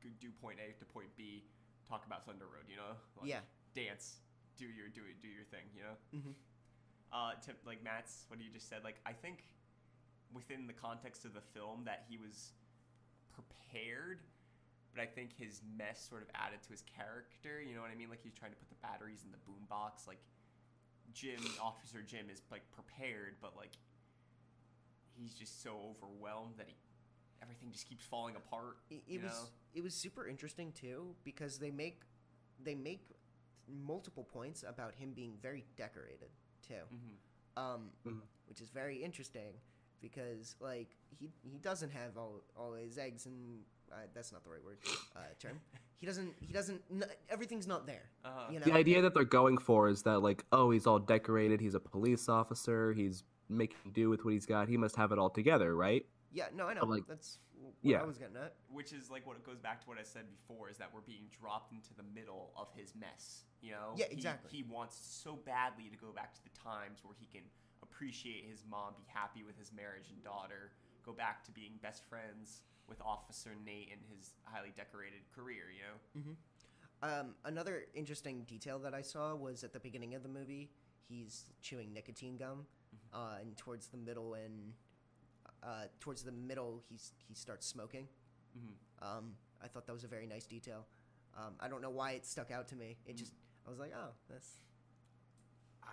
to 0.01 0.09
do 0.19 0.31
point 0.41 0.57
A 0.59 0.71
to 0.79 0.85
point 0.85 1.15
B, 1.15 1.43
talk 1.87 2.05
about 2.05 2.25
Thunder 2.25 2.45
Road, 2.45 2.65
you 2.69 2.75
know? 2.77 2.95
Like, 3.17 3.27
Yeah. 3.29 3.41
Dance, 3.75 4.21
do 4.55 4.65
your 4.65 4.87
do 4.89 5.01
it, 5.05 5.21
do 5.21 5.27
your 5.27 5.43
thing, 5.45 5.69
you 5.75 5.83
know? 5.83 5.97
Mhm. 6.13 6.33
Uh, 7.11 7.35
to 7.41 7.55
like 7.65 7.83
Matt's 7.83 8.25
what 8.29 8.39
you 8.41 8.49
just 8.49 8.67
said, 8.69 8.83
like 8.83 8.99
I 9.05 9.13
think 9.13 9.43
within 10.33 10.65
the 10.67 10.73
context 10.73 11.25
of 11.25 11.33
the 11.33 11.41
film 11.41 11.83
that 11.85 12.05
he 12.09 12.17
was 12.17 12.53
prepared, 13.31 14.21
but 14.93 15.01
I 15.01 15.05
think 15.05 15.37
his 15.37 15.61
mess 15.77 16.05
sort 16.09 16.21
of 16.21 16.29
added 16.33 16.61
to 16.63 16.69
his 16.69 16.83
character. 16.83 17.61
You 17.61 17.75
know 17.75 17.81
what 17.81 17.91
I 17.91 17.95
mean? 17.95 18.09
Like 18.09 18.21
he's 18.23 18.33
trying 18.33 18.51
to 18.51 18.57
put 18.57 18.69
the 18.69 18.79
batteries 18.81 19.23
in 19.23 19.31
the 19.31 19.41
boombox. 19.45 20.07
Like 20.07 20.19
Jim, 21.13 21.39
Officer 21.61 22.01
Jim, 22.01 22.27
is 22.31 22.41
like 22.51 22.63
prepared, 22.71 23.35
but 23.41 23.55
like 23.55 23.71
he's 25.15 25.33
just 25.33 25.61
so 25.63 25.75
overwhelmed 25.89 26.55
that 26.57 26.67
he 26.67 26.75
everything 27.41 27.71
just 27.71 27.87
keeps 27.87 28.05
falling 28.05 28.35
apart. 28.35 28.77
It, 28.89 29.03
it 29.07 29.23
was 29.23 29.31
know? 29.31 29.47
it 29.75 29.83
was 29.83 29.93
super 29.93 30.27
interesting 30.27 30.71
too 30.71 31.15
because 31.23 31.57
they 31.59 31.71
make 31.71 32.01
they 32.63 32.75
make 32.75 33.01
multiple 33.67 34.23
points 34.23 34.63
about 34.67 34.93
him 34.95 35.13
being 35.13 35.33
very 35.41 35.63
decorated 35.77 36.29
too. 36.67 36.73
Mm-hmm. 36.93 37.63
um, 37.63 37.89
Mhm. 38.05 38.21
which 38.47 38.61
is 38.61 38.69
very 38.69 38.97
interesting 39.03 39.53
because 40.01 40.55
like 40.59 40.89
he 41.09 41.31
he 41.43 41.57
doesn't 41.59 41.91
have 41.91 42.17
all 42.17 42.41
all 42.55 42.73
his 42.73 42.97
eggs 42.97 43.25
in 43.25 43.59
uh, 43.91 43.95
that's 44.13 44.31
not 44.31 44.43
the 44.43 44.49
right 44.49 44.63
word 44.63 44.77
uh, 45.15 45.19
term. 45.39 45.59
He 45.97 46.05
doesn't 46.05 46.33
he 46.39 46.53
doesn't 46.53 46.81
n- 46.91 47.03
everything's 47.29 47.67
not 47.67 47.85
there. 47.85 48.03
Uh-huh. 48.23 48.51
You 48.51 48.59
know, 48.59 48.65
The 48.65 48.73
idea 48.73 49.01
that 49.01 49.13
they're 49.13 49.23
going 49.25 49.57
for 49.57 49.89
is 49.89 50.03
that 50.03 50.19
like, 50.19 50.45
oh, 50.51 50.71
he's 50.71 50.87
all 50.87 50.99
decorated. 50.99 51.59
He's 51.59 51.75
a 51.75 51.79
police 51.79 52.29
officer. 52.29 52.93
He's 52.93 53.23
making 53.49 53.91
do 53.93 54.09
with 54.09 54.23
what 54.23 54.33
he's 54.33 54.45
got. 54.45 54.69
He 54.69 54.77
must 54.77 54.95
have 54.95 55.11
it 55.11 55.19
all 55.19 55.29
together, 55.29 55.75
right? 55.75 56.05
yeah, 56.31 56.45
no, 56.55 56.67
I 56.67 56.75
know. 56.75 56.85
like- 56.85 57.07
that's 57.07 57.39
what 57.59 57.73
Yeah. 57.81 58.01
I 58.01 58.05
was 58.05 58.17
getting 58.19 58.37
at. 58.37 58.53
which 58.71 58.93
is 58.93 59.09
like 59.09 59.25
what 59.25 59.35
it 59.35 59.43
goes 59.43 59.57
back 59.59 59.81
to 59.81 59.87
what 59.89 59.97
I 59.97 60.03
said 60.03 60.25
before 60.29 60.69
is 60.69 60.77
that 60.77 60.93
we're 60.93 61.01
being 61.01 61.25
dropped 61.41 61.73
into 61.73 61.93
the 61.97 62.03
middle 62.13 62.53
of 62.55 62.67
his 62.77 62.93
mess. 62.95 63.45
You 63.61 63.71
know? 63.71 63.93
Yeah, 63.97 64.05
He- 64.05 64.13
exactly. 64.13 64.49
He, 64.55 64.63
wants 64.63 64.95
so 64.95 65.35
badly 65.43 65.89
to 65.89 65.97
go 65.97 66.11
back 66.13 66.33
to 66.35 66.43
the 66.43 66.51
times 66.51 66.99
where 67.03 67.15
he 67.19 67.25
can 67.25 67.41
appreciate 67.81 68.45
his 68.45 68.63
mom, 68.69 68.93
be 68.97 69.03
happy 69.07 69.43
with 69.43 69.57
his 69.57 69.73
marriage 69.73 70.05
and 70.13 70.23
daughter, 70.23 70.71
go 71.03 71.11
back 71.11 71.43
to 71.45 71.51
being 71.51 71.73
best 71.81 72.03
friends 72.07 72.61
with 72.89 73.01
Officer 73.01 73.51
Nate 73.65 73.89
and 73.91 74.01
his 74.15 74.31
highly 74.43 74.73
decorated 74.75 75.21
career. 75.35 75.65
You 75.71 76.21
know? 76.21 76.21
Um, 77.01 77.35
another 77.45 77.85
interesting 77.93 78.43
detail 78.43 78.79
that 78.79 78.93
I 78.93 79.01
saw 79.01 79.35
was 79.35 79.63
at 79.63 79.71
the 79.71 79.79
beginning 79.79 80.15
of 80.15 80.23
the 80.23 80.29
movie, 80.29 80.69
he's 81.07 81.45
chewing 81.61 81.93
nicotine 81.93 82.35
gum, 82.35 82.65
uh, 83.13 83.37
and 83.39 83.55
towards 83.55 83.87
the 83.87 83.97
middle 83.97 84.33
and 84.33 84.73
uh, 85.63 85.85
towards 85.99 86.23
the 86.23 86.31
middle, 86.31 86.83
he's 86.89 87.13
he 87.27 87.33
starts 87.33 87.65
smoking. 87.65 88.07
Mm-hmm. 88.57 89.17
Um, 89.17 89.31
I 89.63 89.67
thought 89.67 89.85
that 89.87 89.93
was 89.93 90.03
a 90.03 90.07
very 90.07 90.27
nice 90.27 90.45
detail. 90.45 90.85
Um, 91.37 91.53
I 91.59 91.67
don't 91.67 91.81
know 91.81 91.89
why 91.89 92.11
it 92.11 92.25
stuck 92.25 92.51
out 92.51 92.67
to 92.69 92.75
me. 92.75 92.97
It 93.05 93.15
just 93.15 93.33
I 93.65 93.69
was 93.69 93.79
like, 93.79 93.93
oh, 93.95 94.11
that's 94.29 94.49
I, 95.83 95.91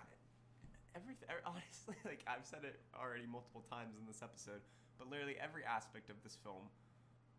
everything 0.95 1.29
honestly 1.45 1.95
like 2.05 2.25
i've 2.27 2.45
said 2.45 2.65
it 2.65 2.81
already 2.97 3.25
multiple 3.29 3.63
times 3.69 3.93
in 3.99 4.05
this 4.07 4.21
episode 4.23 4.61
but 4.97 5.09
literally 5.09 5.35
every 5.37 5.63
aspect 5.63 6.09
of 6.09 6.17
this 6.23 6.37
film 6.43 6.65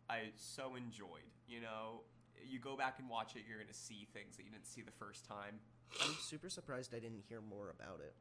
i 0.09 0.19
so 0.35 0.75
enjoyed 0.75 1.29
you 1.47 1.59
know 1.61 2.01
you 2.47 2.59
go 2.59 2.75
back 2.75 2.95
and 2.99 3.09
watch 3.09 3.35
it 3.35 3.43
you're 3.47 3.59
gonna 3.59 3.73
see 3.73 4.07
things 4.13 4.37
that 4.37 4.43
you 4.45 4.51
didn't 4.51 4.65
see 4.67 4.81
the 4.81 4.91
first 4.91 5.25
time 5.25 5.59
I'm 6.03 6.13
super 6.19 6.49
surprised 6.49 6.93
I 6.95 6.99
didn't 6.99 7.23
hear 7.27 7.41
more 7.41 7.69
about 7.71 7.99
it. 7.99 8.13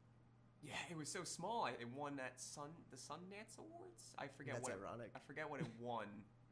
yeah 0.62 0.72
it 0.90 0.96
was 0.96 1.08
so 1.08 1.22
small 1.24 1.64
I- 1.64 1.70
it 1.80 1.88
won 1.94 2.16
that 2.16 2.40
sun 2.40 2.70
the 2.90 2.96
sundance 2.96 3.58
awards 3.58 4.14
i 4.18 4.26
forget 4.26 4.54
That's 4.54 4.68
what 4.68 4.72
it- 4.72 4.80
ironic. 4.86 5.10
i 5.14 5.18
forget 5.26 5.48
what 5.50 5.60
it 5.60 5.66
won 5.80 6.06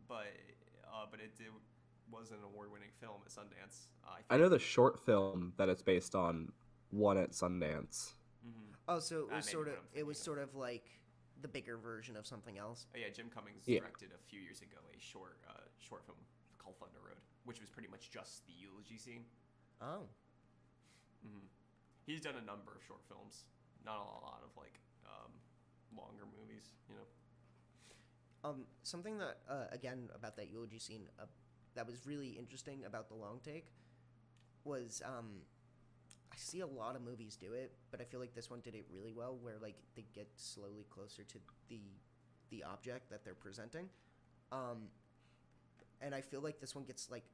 but 0.09 0.27
uh, 0.87 1.07
but 1.11 1.21
it, 1.21 1.33
it 1.41 1.51
was 2.11 2.31
an 2.31 2.39
award-winning 2.45 2.91
film 3.01 3.17
at 3.25 3.33
sundance 3.33 3.87
uh, 4.05 4.19
i, 4.31 4.35
I 4.35 4.39
know 4.39 4.49
the 4.49 4.59
short 4.59 5.01
film 5.05 5.53
that 5.57 5.69
it's 5.69 5.83
based 5.83 6.15
on 6.15 6.53
won 6.93 7.19
at 7.19 7.33
Sundance. 7.33 8.13
hmm 8.45 8.73
Oh, 8.89 9.01
so 9.01 9.27
it 9.31 9.35
was 9.35 9.49
sort 9.51 9.67
of 9.69 9.75
it 9.93 10.07
was 10.07 10.17
thinking 10.19 10.25
sort 10.25 10.39
of 10.39 10.55
like 10.55 10.85
the 11.43 11.49
bigger 11.49 11.77
version 11.77 12.17
of 12.17 12.27
something 12.27 12.59
else. 12.59 12.87
Oh 12.95 12.99
yeah, 12.99 13.09
Jim 13.13 13.29
Cummings 13.33 13.65
Yeah. 13.67 13.81
directed 13.81 14.11
a 14.15 14.19
few 14.29 14.41
years 14.41 14.61
ago 14.63 14.79
a 14.95 14.99
short 15.01 15.39
uh, 15.49 15.65
short 15.79 16.05
film 16.07 16.19
called 16.59 16.77
Thunder 16.79 17.01
Road, 17.05 17.19
which 17.45 17.61
was 17.61 17.71
pretty 17.71 17.89
much 17.89 18.11
just 18.11 18.47
the 18.47 18.53
eulogy 18.53 18.99
scene. 18.99 19.25
Oh, 19.81 20.09
hmm 21.23 21.47
He's 22.07 22.21
done 22.21 22.35
a 22.41 22.45
number 22.45 22.71
of 22.73 22.83
short 22.87 23.01
films, 23.09 23.45
not 23.85 23.97
a 23.97 24.07
lot 24.25 24.41
of 24.45 24.51
like 24.57 24.79
um, 25.07 25.33
longer 25.97 26.25
movies. 26.39 26.75
You 26.89 26.95
know. 26.97 28.51
um, 28.51 28.65
something 28.83 29.19
that 29.19 29.39
uh, 29.49 29.67
again 29.73 30.09
about 30.15 30.37
that 30.37 30.49
eulogy 30.51 30.79
scene 30.79 31.09
uh, 31.19 31.25
that 31.75 31.87
was 31.87 32.07
really 32.07 32.31
interesting 32.39 32.85
about 32.85 33.09
the 33.09 33.15
long 33.15 33.41
take 33.45 33.73
was 34.65 35.03
um, 35.05 35.43
I 36.37 36.39
see 36.39 36.61
a 36.61 36.67
lot 36.67 36.97
of 36.97 37.03
movies 37.03 37.35
do 37.37 37.55
it, 37.55 37.73
but 37.91 38.01
I 38.01 38.05
feel 38.05 38.21
like 38.21 38.35
this 38.35 38.51
one 38.51 38.61
did 38.61 38.75
it 38.75 38.85
really 38.93 39.13
well, 39.13 39.39
where 39.41 39.55
like 39.61 39.77
they 39.95 40.05
get 40.15 40.29
slowly 40.37 40.85
closer 40.91 41.25
to 41.25 41.39
the 41.69 41.81
the 42.51 42.63
object 42.63 43.11
that 43.11 43.25
they're 43.25 43.35
presenting, 43.35 43.89
um, 44.53 44.89
and 46.01 46.15
I 46.15 46.21
feel 46.21 46.41
like 46.43 46.61
this 46.61 46.75
one 46.75 46.85
gets 46.85 47.11
like 47.11 47.25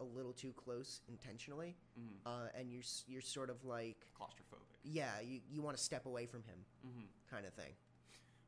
a 0.00 0.04
little 0.04 0.32
too 0.32 0.52
close 0.52 1.00
intentionally, 1.08 1.76
Mhm. 1.98 2.18
uh, 2.26 2.48
and 2.54 2.70
you're 2.72 2.82
you're 3.08 3.20
sort 3.22 3.50
of 3.50 3.64
like 3.64 4.06
Claustrophobic. 4.18 4.78
yeah, 4.84 5.20
you 5.20 5.40
you 5.50 5.60
want 5.60 5.76
to 5.76 5.82
step 5.82 6.06
away 6.06 6.26
from 6.26 6.42
him, 6.44 6.64
Mm-hmm. 6.86 7.06
kind 7.28 7.46
of 7.46 7.54
thing. 7.54 7.74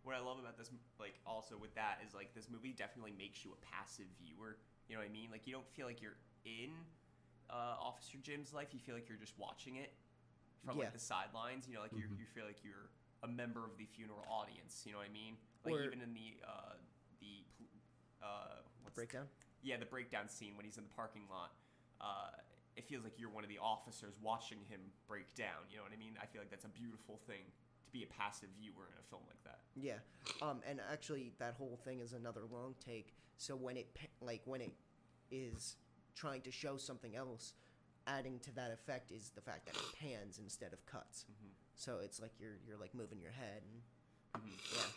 What 0.05 0.15
I 0.15 0.21
love 0.21 0.39
about 0.39 0.57
this, 0.57 0.71
like, 1.01 1.19
also 1.27 1.59
with 1.59 1.75
that 1.75 1.99
is 2.07 2.15
like 2.15 2.33
this 2.33 2.49
movie 2.49 2.73
definitely 2.73 3.11
makes 3.19 3.45
you 3.45 3.53
a 3.53 3.57
passive 3.57 4.07
viewer. 4.23 4.57
You 4.89 4.95
know 4.95 5.01
what 5.03 5.09
I 5.11 5.13
mean? 5.13 5.33
Like, 5.33 5.49
you 5.49 5.53
don't 5.53 5.67
feel 5.75 5.85
like 5.89 6.01
you're 6.01 6.17
in 6.45 6.71
uh, 7.51 7.77
Officer 7.81 8.19
Jim's 8.23 8.53
life. 8.53 8.69
You 8.73 8.81
feel 8.81 8.95
like 8.95 9.09
you're 9.09 9.19
just 9.19 9.39
watching 9.39 9.77
it 9.77 9.93
from 10.65 10.77
Yeah. 10.79 10.85
like 10.85 10.93
the 10.93 10.99
sidelines. 10.99 11.67
You 11.69 11.75
know, 11.75 11.83
like 11.83 11.93
you 11.93 12.09
Mhm. 12.09 12.19
you 12.19 12.27
feel 12.27 12.45
like 12.47 12.63
you're 12.65 12.91
a 13.23 13.29
member 13.29 13.65
of 13.65 13.77
the 13.79 13.87
funeral 13.87 14.25
audience. 14.29 14.85
You 14.87 14.93
know 14.93 14.99
what 14.99 15.07
I 15.09 15.11
mean? 15.13 15.37
Like 15.65 15.75
Or- 15.75 15.85
even 15.85 16.01
in 16.03 16.15
the 16.15 16.41
uh, 16.47 16.77
the 17.21 17.45
uh, 18.23 18.63
what's 18.83 18.95
Breakdown. 18.95 19.29
yeah, 19.63 19.77
the 19.77 19.87
breakdown 19.87 20.29
scene 20.29 20.57
when 20.57 20.65
he's 20.65 20.79
in 20.79 20.85
the 20.85 20.95
parking 20.95 21.29
lot. 21.29 21.53
Uh, 22.01 22.31
it 22.77 22.85
feels 22.85 23.05
like 23.05 23.19
you're 23.19 23.31
one 23.31 23.43
of 23.45 23.49
the 23.49 23.59
officers 23.59 24.19
watching 24.21 24.63
him 24.65 24.93
break 25.07 25.35
down. 25.35 25.65
You 25.71 25.79
know 25.79 25.83
what 25.85 25.93
I 25.93 25.97
mean? 25.97 26.19
I 26.21 26.27
feel 26.27 26.41
like 26.43 26.51
that's 26.51 26.65
a 26.67 26.69
beautiful 26.69 27.17
thing 27.27 27.51
to 27.87 27.91
be 27.93 28.03
a 28.03 28.07
passive 28.07 28.51
viewer 28.51 28.87
in 28.93 28.99
a 28.99 29.03
film 29.09 29.23
like 29.27 29.43
that. 29.45 29.61
Yeah, 29.75 30.01
um, 30.43 30.63
and 30.67 30.81
actually, 30.81 31.33
that 31.39 31.55
whole 31.55 31.77
thing 31.79 32.01
is 32.01 32.13
another 32.13 32.45
long 32.45 32.75
take. 32.85 33.15
So 33.39 33.57
when 33.57 33.77
it 33.77 33.97
like 34.21 34.43
when 34.47 34.61
it 34.61 34.75
is 35.31 35.77
trying 36.17 36.41
to 36.43 36.51
show 36.51 36.77
something 36.77 37.15
else, 37.15 37.53
adding 38.07 38.41
to 38.41 38.53
that 38.55 38.71
effect 38.73 39.13
is 39.13 39.31
the 39.35 39.41
fact 39.41 39.67
that 39.67 39.77
it 39.77 39.83
pans 40.01 40.39
instead 40.43 40.73
of 40.73 40.85
cuts. 40.87 41.25
Mhm. 41.31 41.51
So 41.77 41.99
it's 41.99 42.19
like 42.21 42.33
you're 42.41 42.57
you're 42.67 42.79
like 42.79 42.95
moving 42.95 43.21
your 43.21 43.33
head. 43.33 43.63
And, 44.35 44.43
Mhm. 44.43 44.75
yeah, 44.75 44.93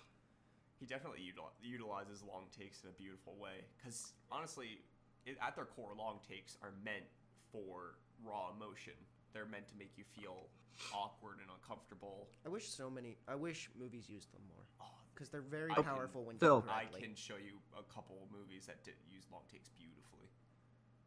He 0.80 0.86
definitely 0.86 1.20
util- 1.30 1.52
utilizes 1.62 2.24
long 2.24 2.50
takes 2.52 2.84
in 2.84 2.90
a 2.90 2.94
beautiful 2.94 3.36
way. 3.36 3.66
Because 3.78 4.14
honestly, 4.32 4.82
it, 5.26 5.38
at 5.42 5.54
their 5.56 5.66
core, 5.66 5.94
long 5.94 6.22
takes 6.22 6.58
are 6.62 6.72
meant 6.72 7.06
for 7.52 8.00
raw 8.24 8.50
emotion. 8.52 8.96
They're 9.34 9.46
meant 9.46 9.68
to 9.70 9.76
make 9.76 9.98
you 9.98 10.06
feel 10.06 10.50
awkward 10.94 11.40
and 11.42 11.52
uncomfortable. 11.52 12.30
I 12.46 12.50
wish 12.50 12.70
so 12.70 12.90
many. 12.90 13.18
I 13.28 13.36
wish 13.36 13.70
movies 13.76 14.08
used 14.10 14.32
them 14.32 14.42
more 14.48 14.66
Oh, 14.80 14.98
because 15.14 15.30
they're 15.30 15.42
very 15.42 15.72
I 15.72 15.76
can- 15.76 15.84
powerful 15.84 16.24
when 16.24 16.40
Phil. 16.40 16.62
done 16.62 16.70
I 16.70 16.86
can 16.86 17.14
show 17.16 17.36
you 17.36 17.62
a 17.76 17.84
couple 17.84 18.26
movies 18.32 18.66
that 18.68 18.82
did 18.86 18.96
use 19.10 19.30
long 19.30 19.46
takes 19.48 19.68
beautifully. 19.72 20.30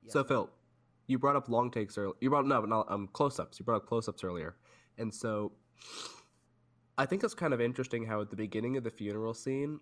Yeah. 0.05 0.13
So 0.13 0.25
Phil, 0.25 0.51
you 1.07 1.19
brought 1.19 1.37
up 1.37 1.49
long 1.49 1.71
takes 1.71 1.97
earlier. 1.99 2.15
You 2.21 2.31
brought 2.31 2.47
no, 2.47 2.61
no, 2.63 2.85
um, 2.89 3.09
close-ups. 3.13 3.59
You 3.59 3.65
brought 3.65 3.77
up 3.83 3.87
close-ups 3.87 4.25
earlier, 4.25 4.57
and 4.99 5.13
so 5.13 5.53
I 6.99 7.07
think 7.07 7.25
it's 7.25 7.35
kind 7.35 7.55
of 7.55 7.61
interesting 7.61 8.05
how 8.07 8.21
at 8.21 8.31
the 8.31 8.37
beginning 8.37 8.77
of 8.77 8.85
the 8.85 8.91
funeral 8.91 9.35
scene, 9.35 9.81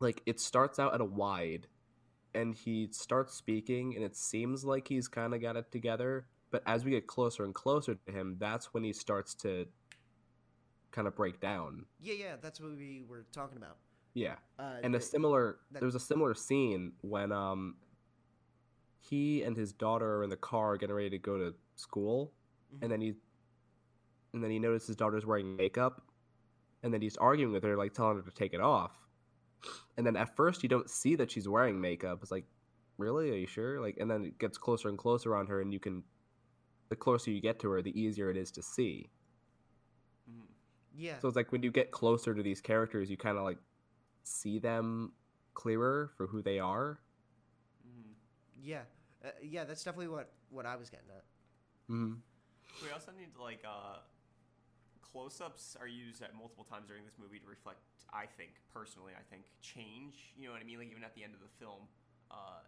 like 0.00 0.22
it 0.26 0.40
starts 0.40 0.78
out 0.78 0.94
at 0.94 1.00
a 1.00 1.04
wide, 1.04 1.66
and 2.34 2.54
he 2.54 2.88
starts 2.90 3.34
speaking, 3.34 3.94
and 3.96 4.04
it 4.04 4.16
seems 4.16 4.64
like 4.64 4.88
he's 4.88 5.08
kind 5.08 5.34
of 5.34 5.40
got 5.40 5.56
it 5.56 5.70
together. 5.72 6.26
But 6.50 6.62
as 6.66 6.84
we 6.84 6.90
get 6.90 7.06
closer 7.06 7.44
and 7.44 7.54
closer 7.54 7.94
to 7.94 8.12
him, 8.12 8.36
that's 8.38 8.74
when 8.74 8.84
he 8.84 8.92
starts 8.92 9.34
to 9.36 9.66
kind 10.90 11.08
of 11.08 11.16
break 11.16 11.40
down. 11.40 11.86
yeah, 12.00 12.14
yeah, 12.14 12.36
that's 12.42 12.60
what 12.60 12.76
we 12.76 13.02
were 13.08 13.24
talking 13.32 13.56
about. 13.56 13.78
Yeah. 14.12 14.34
Uh, 14.58 14.74
and 14.82 14.94
a 14.94 15.00
similar 15.00 15.56
that- 15.70 15.80
there 15.80 15.86
was 15.86 15.94
a 15.94 16.00
similar 16.00 16.34
scene 16.34 16.92
when 17.00 17.32
um 17.32 17.76
he 19.02 19.42
and 19.44 19.56
his 19.56 19.72
daughter 19.74 20.18
are 20.18 20.24
in 20.24 20.30
the 20.30 20.36
car 20.38 20.78
getting 20.78 20.96
ready 20.96 21.10
to 21.10 21.18
go 21.18 21.36
to 21.38 21.54
school 21.76 22.34
Mhm. 22.72 22.82
and 22.82 22.92
then 22.92 23.00
he 23.00 23.14
and 24.32 24.42
then 24.42 24.50
he 24.50 24.58
noticed 24.58 24.86
his 24.86 24.96
daughter's 24.96 25.26
wearing 25.26 25.56
makeup 25.56 26.10
and 26.82 26.92
then 26.94 27.02
he's 27.02 27.16
arguing 27.18 27.52
with 27.52 27.64
her 27.64 27.76
like 27.76 27.94
telling 27.94 28.16
her 28.16 28.22
to 28.22 28.30
take 28.32 28.54
it 28.54 28.60
off. 28.60 29.06
And 29.96 30.06
then 30.06 30.16
at 30.16 30.36
first 30.36 30.62
you 30.62 30.68
don't 30.68 30.90
see 30.90 31.16
that 31.16 31.30
she's 31.30 31.48
wearing 31.48 31.80
makeup. 31.80 32.20
It's 32.22 32.30
like 32.32 32.46
really? 32.98 33.30
Are 33.32 33.36
you 33.36 33.46
sure? 33.46 33.80
Like 33.80 33.98
and 33.98 34.10
then 34.10 34.24
it 34.24 34.38
gets 34.38 34.58
closer 34.58 34.88
and 34.88 34.98
closer 34.98 35.36
on 35.36 35.46
her 35.48 35.60
and 35.60 35.72
you 35.72 35.80
can 35.80 36.04
the 36.90 36.96
closer 36.96 37.30
you 37.30 37.40
get 37.42 37.58
to 37.60 37.70
her 37.70 37.82
the 37.82 37.98
easier 38.00 38.30
it 38.30 38.36
is 38.38 38.52
to 38.52 38.62
see. 38.62 39.12
Yeah, 40.94 41.18
so 41.20 41.28
it's 41.28 41.36
like 41.36 41.52
when 41.52 41.62
you 41.62 41.70
get 41.70 41.90
closer 41.90 42.34
to 42.34 42.42
these 42.42 42.60
characters 42.60 43.10
you 43.10 43.16
kind 43.16 43.38
of 43.38 43.44
like 43.44 43.58
see 44.24 44.58
them 44.58 45.14
clearer 45.54 46.12
for 46.16 46.26
who 46.26 46.42
they 46.42 46.58
are. 46.58 47.00
Yeah, 48.62 48.82
uh, 49.24 49.28
yeah. 49.42 49.64
That's 49.64 49.82
definitely 49.84 50.08
what 50.08 50.32
what 50.50 50.66
I 50.66 50.76
was 50.76 50.88
getting 50.90 51.10
at. 51.10 51.24
mm-hmm. 51.90 52.14
We 52.84 52.90
also 52.90 53.12
need 53.12 53.28
like 53.38 53.60
uh, 53.66 53.98
close-ups 55.12 55.76
are 55.80 55.86
used 55.86 56.22
at 56.22 56.34
multiple 56.34 56.64
times 56.64 56.86
during 56.88 57.04
this 57.04 57.18
movie 57.20 57.38
to 57.38 57.46
reflect. 57.46 57.80
I 58.12 58.26
think 58.26 58.52
personally, 58.72 59.12
I 59.16 59.24
think 59.30 59.44
change. 59.60 60.32
You 60.36 60.46
know 60.46 60.52
what 60.52 60.60
I 60.62 60.64
mean? 60.64 60.78
Like 60.78 60.90
even 60.90 61.04
at 61.04 61.14
the 61.14 61.24
end 61.24 61.34
of 61.34 61.40
the 61.40 61.52
film, 61.58 61.88
uh, 62.30 62.62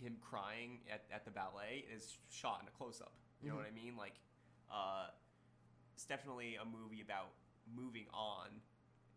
him 0.00 0.16
crying 0.20 0.80
at, 0.92 1.04
at 1.12 1.24
the 1.24 1.30
ballet 1.30 1.84
is 1.88 2.18
shot 2.30 2.60
in 2.62 2.68
a 2.68 2.74
close-up. 2.76 3.12
You 3.42 3.48
know 3.50 3.54
Mhm. 3.56 3.58
what 3.64 3.66
I 3.68 3.74
mean? 3.74 3.94
Like 3.96 4.14
uh, 4.70 5.08
it's 5.94 6.04
definitely 6.04 6.56
a 6.56 6.64
movie 6.64 7.00
about 7.00 7.32
moving 7.70 8.06
on, 8.12 8.48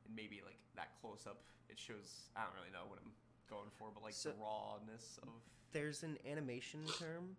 and 0.05 0.15
maybe 0.15 0.41
like 0.45 0.59
that 0.75 0.99
close-up. 1.01 1.41
It 1.69 1.77
shows. 1.77 2.29
I 2.35 2.43
don't 2.43 2.55
really 2.55 2.71
know 2.73 2.85
what 2.89 2.99
I'm 3.03 3.11
going 3.49 3.69
for, 3.77 3.91
but 3.91 4.03
like 4.03 4.13
So- 4.13 4.31
the 4.31 4.37
rawness 4.37 5.17
of. 5.23 5.29
There's 5.71 6.03
an 6.03 6.17
animation 6.25 6.85
term 6.97 7.37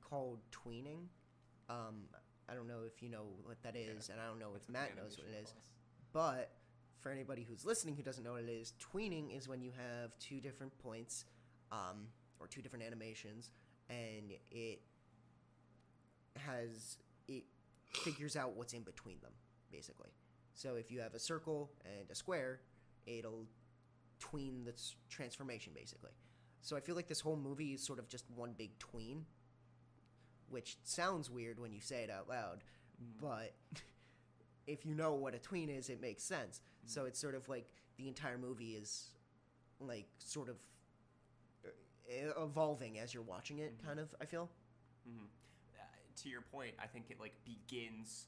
called 0.00 0.40
tweening. 0.50 1.08
Um, 1.68 2.08
I 2.48 2.54
don't 2.54 2.66
know 2.66 2.82
if 2.82 3.02
you 3.02 3.08
know 3.08 3.26
what 3.44 3.62
that 3.62 3.76
is, 3.76 4.08
and 4.08 4.20
I 4.20 4.26
don't 4.26 4.38
know 4.38 4.54
if 4.54 4.66
in 4.68 4.72
Matt 4.72 4.96
knows 4.96 5.16
what 5.18 5.26
it 5.28 5.34
is. 5.34 5.50
class. 5.50 5.72
But 6.12 6.50
for 6.98 7.12
anybody 7.12 7.44
who's 7.44 7.64
listening 7.64 7.94
who 7.94 8.02
doesn't 8.02 8.24
know 8.24 8.32
what 8.32 8.42
it 8.44 8.48
is, 8.48 8.72
tweening 8.80 9.36
is 9.36 9.46
when 9.46 9.60
you 9.60 9.70
have 9.72 10.18
two 10.18 10.40
different 10.40 10.76
points, 10.78 11.24
um, 11.70 12.08
or 12.40 12.48
two 12.48 12.62
different 12.62 12.84
animations, 12.84 13.50
and 13.88 14.32
it 14.50 14.80
has 16.36 16.98
it 17.28 17.44
figures 17.92 18.36
out 18.36 18.54
what's 18.56 18.72
in 18.72 18.82
between 18.82 19.20
them, 19.20 19.32
basically. 19.70 20.10
So 20.54 20.74
if 20.76 20.90
you 20.90 21.00
have 21.00 21.14
a 21.14 21.18
circle 21.18 21.70
and 21.84 22.10
a 22.10 22.14
square, 22.14 22.60
it'll 23.06 23.46
tween 24.18 24.64
the 24.64 24.72
s- 24.72 24.96
transformation, 25.08 25.72
basically. 25.74 26.10
So 26.60 26.76
I 26.76 26.80
feel 26.80 26.94
like 26.96 27.06
this 27.08 27.20
whole 27.20 27.36
movie 27.36 27.72
is 27.74 27.82
sort 27.82 27.98
of 27.98 28.08
just 28.08 28.24
one 28.34 28.52
big 28.56 28.78
tween, 28.78 29.26
which 30.48 30.76
sounds 30.84 31.30
weird 31.30 31.58
when 31.58 31.72
you 31.72 31.80
say 31.80 32.02
it 32.04 32.10
out 32.10 32.28
loud, 32.28 32.64
Mhm. 33.02 33.20
but 33.20 33.54
if 34.66 34.84
you 34.84 34.94
know 34.94 35.14
what 35.14 35.34
a 35.34 35.38
tween 35.38 35.68
is, 35.70 35.88
it 35.88 36.00
makes 36.00 36.22
sense. 36.22 36.60
So 36.86 37.04
it's 37.04 37.18
sort 37.18 37.34
of 37.34 37.48
like 37.48 37.70
the 37.96 38.08
entire 38.08 38.38
movie 38.38 38.74
is 38.76 39.10
like 39.80 40.08
sort 40.18 40.48
of 40.48 40.56
uh, 41.64 42.42
evolving 42.42 42.98
as 42.98 43.12
you're 43.12 43.22
watching 43.22 43.58
it, 43.58 43.76
Mhm. 43.78 43.84
kind 43.84 44.00
of, 44.00 44.14
I 44.20 44.24
feel. 44.26 44.48
hmm 45.04 45.26
Uh, 45.78 45.82
to 46.16 46.28
your 46.28 46.40
point, 46.42 46.74
I 46.78 46.86
think 46.86 47.10
it 47.10 47.20
like 47.20 47.34
begins 47.44 48.26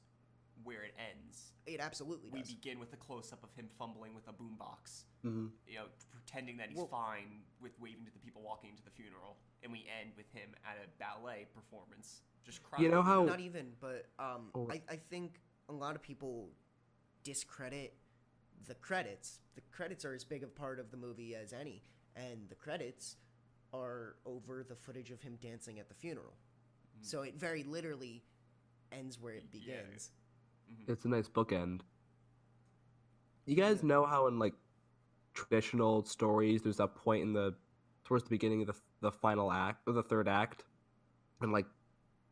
where 0.64 0.82
it 0.82 0.94
ends. 0.98 1.52
It 1.66 1.80
absolutely 1.80 2.28
does. 2.30 2.34
We 2.34 2.40
does. 2.40 2.54
begin 2.54 2.78
with 2.78 2.92
a 2.92 2.96
close 2.96 3.32
up 3.32 3.42
of 3.44 3.52
him 3.54 3.68
fumbling 3.78 4.14
with 4.14 4.26
a 4.28 4.32
boombox, 4.32 5.04
Mm-hmm. 5.24 5.46
you 5.66 5.78
know, 5.78 5.84
pretending 6.10 6.56
that 6.58 6.68
he's 6.70 6.78
Well- 6.78 6.86
fine 6.88 7.42
with 7.60 7.78
waving 7.78 8.04
to 8.06 8.10
the 8.12 8.18
people 8.18 8.42
walking 8.42 8.70
into 8.70 8.82
the 8.82 8.90
funeral, 8.90 9.36
and 9.62 9.70
we 9.72 9.86
end 10.00 10.12
with 10.16 10.30
him 10.32 10.54
at 10.64 10.76
a 10.82 10.88
ballet 10.98 11.46
performance, 11.54 12.22
just 12.44 12.62
crying. 12.62 12.84
You 12.84 12.90
know 12.90 13.02
how 13.02 13.24
Not 13.24 13.40
even, 13.40 13.72
but 13.80 14.06
um, 14.18 14.50
Oh. 14.54 14.68
I, 14.70 14.82
I 14.88 14.96
think 14.96 15.40
a 15.68 15.72
lot 15.72 15.94
of 15.94 16.02
people 16.02 16.50
discredit 17.22 17.94
the 18.66 18.74
credits. 18.74 19.40
The 19.54 19.60
credits 19.72 20.04
are 20.04 20.14
as 20.14 20.24
big 20.24 20.42
a 20.42 20.46
part 20.48 20.78
of 20.80 20.90
the 20.90 20.96
movie 20.96 21.34
as 21.34 21.52
any, 21.52 21.82
and 22.16 22.48
the 22.48 22.54
credits 22.54 23.16
are 23.72 24.16
over 24.26 24.64
the 24.64 24.74
footage 24.74 25.10
of 25.10 25.20
him 25.22 25.36
dancing 25.40 25.78
at 25.78 25.88
the 25.88 25.94
funeral. 25.94 26.36
Mhm. 26.98 27.04
So 27.04 27.22
it 27.22 27.34
very 27.36 27.62
literally 27.62 28.24
ends 28.90 29.18
where 29.18 29.34
it 29.34 29.44
Yeah. 29.52 29.82
begins. 29.82 30.10
Mhm. 30.72 30.88
it's 30.88 31.04
a 31.04 31.08
nice 31.08 31.28
bookend. 31.28 31.80
You 33.46 33.56
guys 33.56 33.82
know 33.82 34.04
how 34.06 34.26
in 34.26 34.38
like 34.38 34.54
traditional 35.34 36.04
stories, 36.04 36.62
there's 36.62 36.76
that 36.76 36.94
point 36.94 37.22
in 37.22 37.32
the 37.32 37.54
towards 38.04 38.24
the 38.24 38.30
beginning 38.30 38.60
of 38.62 38.66
the 38.68 38.74
the 39.00 39.12
final 39.12 39.50
act 39.50 39.82
or 39.86 39.92
the 39.92 40.02
third 40.02 40.28
act, 40.28 40.64
and 41.40 41.52
like 41.52 41.66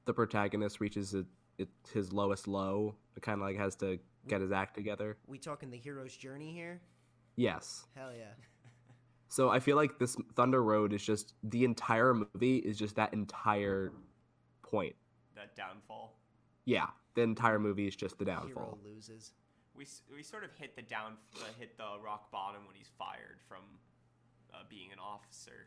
the 0.05 0.13
protagonist 0.15 0.81
reaches 0.81 1.15
it, 1.15 1.27
it 1.59 1.69
his 1.93 2.13
lowest 2.13 2.47
low. 2.47 2.95
It 3.17 3.23
kind 3.23 3.41
of 3.41 3.47
like 3.47 3.57
has 3.57 3.75
to 3.77 3.99
get 4.27 4.41
his 4.41 4.53
act 4.53 4.75
together. 4.75 5.17
We 5.27 5.39
talking 5.39 5.71
the 5.71 5.79
hero's 5.79 6.15
journey 6.17 6.53
here? 6.53 6.81
Yes. 7.37 7.87
Hell 7.95 8.13
yeah. 8.17 8.33
So 9.31 9.51
I 9.51 9.61
feel 9.61 9.77
like 9.77 9.99
this 9.99 10.17
Thunder 10.37 10.63
Road 10.65 10.95
is 10.95 11.05
just 11.05 11.35
the 11.43 11.65
entire 11.65 12.15
movie 12.15 12.57
is 12.57 12.79
just 12.79 12.97
that 12.97 13.13
entire 13.13 13.93
point. 14.63 14.97
that 15.35 15.55
downfall. 15.55 16.19
Yeah, 16.65 16.87
the 17.19 17.25
entire 17.25 17.59
movie 17.59 17.87
is 17.89 17.97
just 17.97 18.19
the 18.19 18.25
Hero 18.25 18.41
downfall. 18.43 18.79
loses. 18.85 19.33
We, 19.75 19.87
we 20.15 20.23
sort 20.23 20.45
of 20.45 20.51
hit 20.59 20.75
the 20.77 20.83
down 20.83 21.15
uh, 21.37 21.45
hit 21.59 21.77
the 21.77 21.99
rock 22.03 22.31
bottom 22.31 22.63
when 22.67 22.75
he's 22.77 22.91
fired 22.99 23.39
from 23.49 23.63
uh, 24.55 24.59
being 24.71 24.93
an 24.93 24.99
officer, 24.99 25.67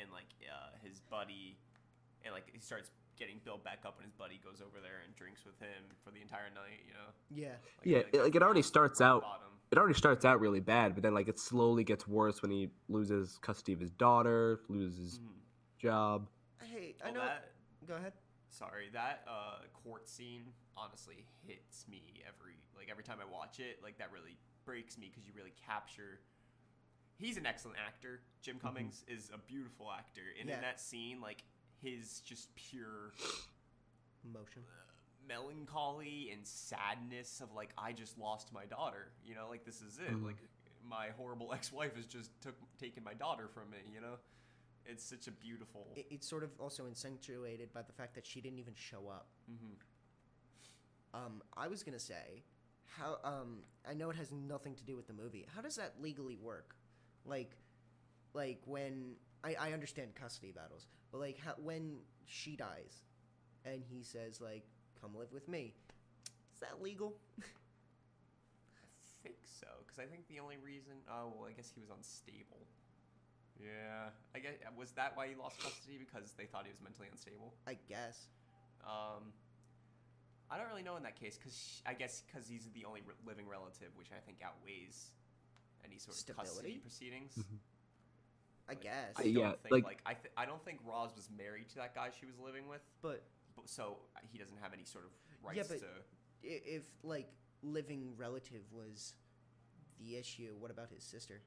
and 0.00 0.10
like 0.12 0.28
uh, 0.48 0.76
his 0.86 1.00
buddy, 1.00 1.56
and 2.24 2.32
like 2.34 2.44
he 2.52 2.60
starts 2.60 2.90
getting 3.18 3.40
built 3.44 3.62
back 3.64 3.80
up 3.84 3.96
when 3.98 4.04
his 4.04 4.14
buddy 4.14 4.40
goes 4.44 4.60
over 4.62 4.80
there 4.80 5.00
and 5.04 5.14
drinks 5.16 5.44
with 5.44 5.58
him 5.60 5.84
for 6.04 6.10
the 6.10 6.20
entire 6.22 6.48
night. 6.54 6.80
You 6.86 6.94
know. 6.94 7.08
Yeah. 7.30 7.48
Like, 7.48 7.84
Yeah, 7.84 7.98
I 7.98 8.00
it- 8.16 8.24
like, 8.24 8.34
it 8.36 8.42
already 8.42 8.62
starts 8.62 9.00
out- 9.00 9.22
bottom. 9.22 9.46
It 9.70 9.78
already 9.78 9.94
starts 9.94 10.24
out 10.24 10.40
really 10.40 10.58
bad, 10.58 10.94
but 10.94 11.02
then 11.04 11.14
like 11.14 11.28
it 11.28 11.38
slowly 11.38 11.84
gets 11.84 12.08
worse 12.08 12.42
when 12.42 12.50
he 12.50 12.70
loses 12.88 13.38
custody 13.40 13.72
of 13.72 13.78
his 13.80 13.92
daughter, 13.92 14.60
loses 14.68 15.20
Mhm. 15.20 15.28
job. 15.78 16.28
Hey, 16.60 16.96
I 17.00 17.04
Well, 17.06 17.14
know. 17.14 17.20
that 17.20 17.52
Go 17.86 17.94
ahead. 17.94 18.12
Sorry 18.50 18.88
that 18.92 19.22
uh, 19.28 19.58
court 19.84 20.08
scene 20.08 20.42
honestly 20.76 21.24
hits 21.46 21.86
me 21.88 22.02
every 22.26 22.54
like 22.76 22.88
every 22.90 23.04
time 23.04 23.18
I 23.20 23.30
watch 23.30 23.60
it. 23.60 23.78
Like 23.82 23.98
that 23.98 24.10
really 24.12 24.36
breaks 24.64 24.98
me 24.98 25.08
because 25.10 25.26
you 25.26 25.32
really 25.36 25.52
capture. 25.66 26.20
He's 27.16 27.36
an 27.36 27.46
excellent 27.46 27.76
actor. 27.86 28.20
Jim 28.42 28.58
Cummings 28.60 29.04
is 29.06 29.30
a 29.34 29.38
beautiful 29.38 29.90
actor, 29.92 30.22
and 30.38 30.48
Yeah. 30.48 30.56
in 30.56 30.60
that 30.62 30.80
scene, 30.80 31.20
like 31.20 31.44
his 31.82 32.20
just 32.20 32.54
pure 32.54 33.12
Motion. 34.24 34.62
melancholy 35.28 36.30
and 36.32 36.46
sadness 36.46 37.40
of 37.40 37.52
like 37.54 37.70
I 37.78 37.92
just 37.92 38.18
lost 38.18 38.52
my 38.52 38.64
daughter. 38.66 39.08
You 39.24 39.34
know, 39.34 39.48
like 39.48 39.64
this 39.64 39.80
is 39.80 39.98
it. 39.98 40.10
Mhm. 40.12 40.24
Like 40.24 40.36
my 40.88 41.08
horrible 41.16 41.52
ex-wife 41.54 41.94
has 41.96 42.06
just 42.06 42.30
took 42.40 42.54
taken 42.78 43.04
my 43.04 43.14
daughter 43.14 43.48
from 43.48 43.70
me. 43.70 43.78
You 43.92 44.00
know, 44.00 44.16
it's 44.86 45.04
such 45.04 45.26
a 45.26 45.30
beautiful. 45.32 45.86
It, 45.96 46.06
it's 46.10 46.28
sort 46.28 46.42
of 46.42 46.50
also 46.58 46.86
accentuated 46.86 47.72
by 47.72 47.82
the 47.82 47.92
fact 47.92 48.14
that 48.14 48.26
she 48.26 48.40
didn't 48.40 48.58
even 48.58 48.74
show 48.74 49.08
up. 49.08 49.28
Mhm. 49.50 49.76
Um, 51.12 51.42
I 51.56 51.66
was 51.68 51.82
gonna 51.82 51.98
say, 51.98 52.44
how 52.86 53.18
um, 53.24 53.58
I 53.88 53.94
know 53.94 54.10
it 54.10 54.16
has 54.16 54.30
nothing 54.32 54.74
to 54.76 54.84
do 54.84 54.96
with 54.96 55.06
the 55.06 55.12
movie. 55.12 55.46
How 55.54 55.60
does 55.60 55.76
that 55.76 55.94
legally 56.00 56.36
work? 56.36 56.76
Like, 57.24 57.56
like 58.32 58.60
when 58.64 59.16
I, 59.44 59.54
I 59.58 59.72
understand 59.72 60.14
custody 60.14 60.52
battles, 60.52 60.86
but 61.10 61.18
like 61.18 61.38
how, 61.38 61.54
when 61.62 61.98
she 62.26 62.56
dies, 62.56 63.02
and 63.64 63.82
he 63.82 64.02
says 64.02 64.40
like, 64.40 64.64
"Come 65.00 65.16
live 65.16 65.32
with 65.32 65.48
me," 65.48 65.74
is 66.54 66.60
that 66.60 66.80
legal? 66.82 67.16
I 67.40 67.42
think 69.22 69.36
so, 69.44 69.66
because 69.84 69.98
I 69.98 70.06
think 70.06 70.28
the 70.28 70.40
only 70.40 70.56
reason. 70.56 70.92
Oh 71.10 71.32
well, 71.36 71.48
I 71.48 71.52
guess 71.52 71.70
he 71.74 71.80
was 71.80 71.90
unstable. 71.90 72.66
Yeah, 73.60 74.08
I 74.34 74.38
guess 74.38 74.54
was 74.76 74.92
that 74.92 75.16
why 75.16 75.28
he 75.28 75.34
lost 75.34 75.60
custody 75.60 75.98
because 75.98 76.32
they 76.32 76.46
thought 76.46 76.64
he 76.64 76.70
was 76.70 76.80
mentally 76.80 77.08
unstable. 77.10 77.52
I 77.66 77.76
guess. 77.88 78.28
Um, 78.84 79.32
I 80.50 80.56
don't 80.56 80.68
really 80.68 80.82
know 80.82 80.96
in 80.96 81.02
that 81.04 81.20
case 81.20 81.36
because 81.36 81.82
I 81.84 81.92
guess 81.94 82.22
because 82.26 82.48
he's 82.48 82.68
the 82.74 82.84
only 82.86 83.02
re- 83.06 83.14
living 83.26 83.46
relative, 83.46 83.88
which 83.96 84.08
I 84.16 84.20
think 84.24 84.38
outweighs 84.42 85.12
any 85.84 85.98
sort 85.98 86.16
of 86.18 86.26
custody 86.36 86.48
Stability? 86.48 86.78
proceedings. 86.80 87.32
Mhm. 87.36 87.58
I 88.68 88.72
Like, 88.72 88.80
guess. 88.82 89.14
I 89.18 89.22
don't 89.24 89.32
Yeah, 89.34 89.52
think 89.62 89.72
like- 89.72 89.84
like, 89.84 90.00
I 90.06 90.14
th- 90.14 90.34
I 90.36 90.46
don't 90.46 90.64
think 90.64 90.80
Roz 90.84 91.14
was 91.14 91.28
married 91.30 91.68
to 91.70 91.76
that 91.76 91.94
guy 91.94 92.10
she 92.18 92.26
was 92.26 92.38
living 92.38 92.66
with, 92.68 92.82
but 93.02 93.22
but 93.56 93.68
so 93.68 93.98
uh, 94.16 94.20
he 94.32 94.38
doesn't 94.38 94.56
have 94.58 94.72
any 94.72 94.84
sort 94.84 95.04
of 95.04 95.10
rights 95.42 95.56
Yeah, 95.58 95.64
but- 95.68 95.80
to. 95.80 96.04
if 96.42 96.84
like 97.02 97.28
living 97.62 98.16
relative 98.16 98.62
was 98.72 99.14
the 99.98 100.16
issue, 100.16 100.56
what 100.58 100.70
about 100.70 100.88
his 100.88 101.04
sister 101.04 101.42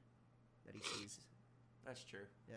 that 0.64 0.74
he 0.76 0.80
sees? 0.80 1.18
That's 1.86 2.04
true. 2.04 2.26
Yeah. 2.48 2.56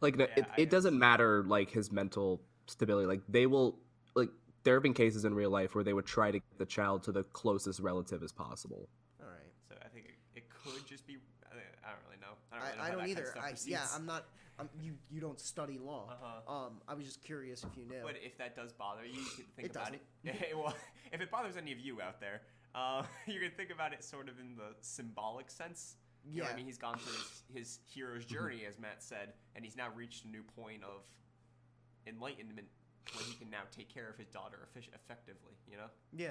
Like 0.00 0.16
Yeah, 0.18 0.26
it, 0.36 0.46
I 0.56 0.60
it 0.62 0.70
doesn't 0.70 0.98
matter 0.98 1.44
like 1.44 1.70
his 1.70 1.90
mental 1.90 2.42
stability. 2.66 3.06
Like 3.06 3.22
they 3.28 3.46
will 3.46 3.78
like 4.14 4.30
there 4.64 4.74
have 4.74 4.82
been 4.82 4.94
cases 4.94 5.24
in 5.24 5.34
real 5.34 5.50
life 5.50 5.74
where 5.74 5.84
they 5.84 5.92
would 5.92 6.06
try 6.06 6.30
to 6.30 6.38
get 6.38 6.58
the 6.58 6.66
child 6.66 7.02
to 7.04 7.12
the 7.12 7.24
closest 7.24 7.80
relative 7.80 8.22
as 8.22 8.32
possible. 8.32 8.88
All 9.20 9.28
right. 9.28 9.52
So 9.68 9.74
I 9.84 9.88
think 9.88 10.06
it, 10.06 10.38
it 10.38 10.44
could 10.50 10.86
just 10.86 11.06
be. 11.06 11.16
I, 11.50 11.56
I 11.86 11.90
don't 11.90 12.00
really 12.06 12.20
know. 12.20 12.34
I 12.52 12.56
don't, 12.56 12.64
I, 12.64 12.66
really 12.66 12.76
know 12.76 12.82
I 12.82 12.84
how 12.84 12.90
don't 12.90 13.14
that 13.14 13.34
kind 13.34 13.52
of 13.52 13.60
either. 13.60 13.76
I, 13.76 13.82
yeah. 13.82 13.86
I'm 13.94 14.06
not. 14.06 14.24
I'm, 14.58 14.68
you 14.80 14.94
you 15.10 15.20
don't 15.20 15.40
study 15.40 15.78
law. 15.78 16.10
Uh-huh. 16.10 16.66
Um, 16.66 16.80
I 16.86 16.94
was 16.94 17.04
just 17.04 17.22
curious 17.22 17.64
if 17.64 17.76
you 17.76 17.84
knew. 17.86 18.02
But 18.02 18.14
if 18.22 18.38
that 18.38 18.54
does 18.54 18.72
bother 18.72 19.04
you, 19.04 19.20
you 19.20 19.26
can 19.36 19.44
think 19.56 19.68
It 19.68 19.70
about 19.72 19.94
it. 19.94 20.56
well, 20.56 20.74
if 21.12 21.20
it 21.20 21.30
bothers 21.30 21.56
any 21.56 21.72
of 21.72 21.80
you 21.80 22.00
out 22.00 22.20
there, 22.20 22.42
uh, 22.74 23.02
you 23.26 23.40
can 23.40 23.50
think 23.50 23.70
about 23.70 23.92
it 23.92 24.04
sort 24.04 24.28
of 24.28 24.38
in 24.38 24.56
the 24.56 24.74
symbolic 24.80 25.50
sense. 25.50 25.96
You 26.24 26.38
know 26.38 26.44
what 26.44 26.48
Yeah. 26.48 26.54
I 26.54 26.56
mean, 26.56 26.66
he's 26.66 26.78
gone 26.78 26.98
through 26.98 27.12
his, 27.12 27.42
his 27.54 27.78
hero's 27.86 28.24
journey, 28.24 28.62
as 28.68 28.78
Matt 28.78 29.02
said, 29.02 29.34
and 29.54 29.64
he's 29.64 29.76
now 29.76 29.88
reached 29.94 30.24
a 30.24 30.28
new 30.28 30.42
point 30.42 30.82
of 30.82 31.02
enlightenment 32.06 32.68
where 33.14 33.24
he 33.24 33.34
can 33.34 33.50
now 33.50 33.62
take 33.70 33.92
care 33.92 34.08
of 34.08 34.16
his 34.16 34.28
daughter 34.28 34.68
effectively. 34.74 35.52
You 35.70 35.76
know, 35.76 35.88
yeah, 36.12 36.30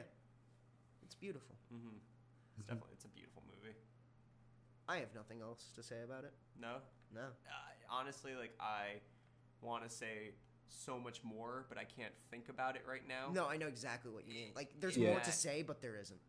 it's 1.01 1.15
beautiful. 1.15 1.56
mm-hmm. 1.73 1.97
it's 2.58 2.67
definitely 2.67 2.93
it's 2.93 3.06
a 3.06 3.10
beautiful 3.10 3.43
movie. 3.47 3.75
I 4.88 4.97
have 4.97 5.13
nothing 5.15 5.41
else 5.41 5.71
to 5.75 5.84
say 5.84 6.01
about 6.03 6.23
it. 6.25 6.34
No, 6.60 6.77
No. 7.13 7.21
uh, 7.21 7.73
honestly, 7.89 8.36
like 8.36 8.53
I 8.60 8.99
want 9.62 9.84
to 9.84 9.89
say 9.89 10.32
so 10.67 10.99
much 10.99 11.23
more, 11.23 11.65
but 11.69 11.77
I 11.77 11.84
can't 11.84 12.13
think 12.32 12.49
about 12.49 12.75
it 12.75 12.84
right 12.88 13.08
now. 13.08 13.29
No, 13.32 13.47
I 13.47 13.58
know 13.58 13.67
exactly 13.67 14.12
what 14.12 14.27
you 14.27 14.34
mean. 14.34 14.51
Like, 14.56 14.73
there's 14.79 14.97
more 14.97 15.19
to 15.19 15.32
say, 15.32 15.62
but 15.62 15.82
there 15.82 15.95
isn't. 15.95 16.19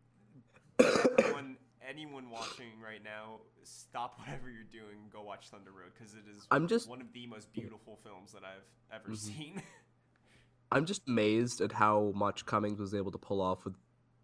Everyone, 1.87 2.07
anyone 2.13 2.29
watching 2.29 2.79
right 2.83 3.03
now, 3.03 3.39
stop 3.63 4.19
whatever 4.19 4.49
you're 4.49 4.63
doing 4.63 4.99
go 5.11 5.21
watch 5.21 5.47
Thunder 5.49 5.71
Road 5.71 5.91
because 5.97 6.13
it 6.13 6.23
is 6.33 6.45
I'm 6.51 6.67
just- 6.67 6.89
one 6.89 7.01
of 7.01 7.11
the 7.13 7.27
most 7.27 7.51
beautiful 7.53 7.99
films 8.03 8.31
that 8.33 8.43
I've 8.43 8.65
ever 8.91 9.09
Mhm. 9.09 9.17
seen. 9.17 9.61
I'm 10.71 10.85
just 10.85 11.07
amazed 11.07 11.61
at 11.61 11.71
how 11.71 12.11
much 12.15 12.45
Cummings 12.45 12.79
was 12.79 12.93
able 12.95 13.11
to 13.11 13.17
pull 13.17 13.39
off 13.39 13.63
with 13.65 13.75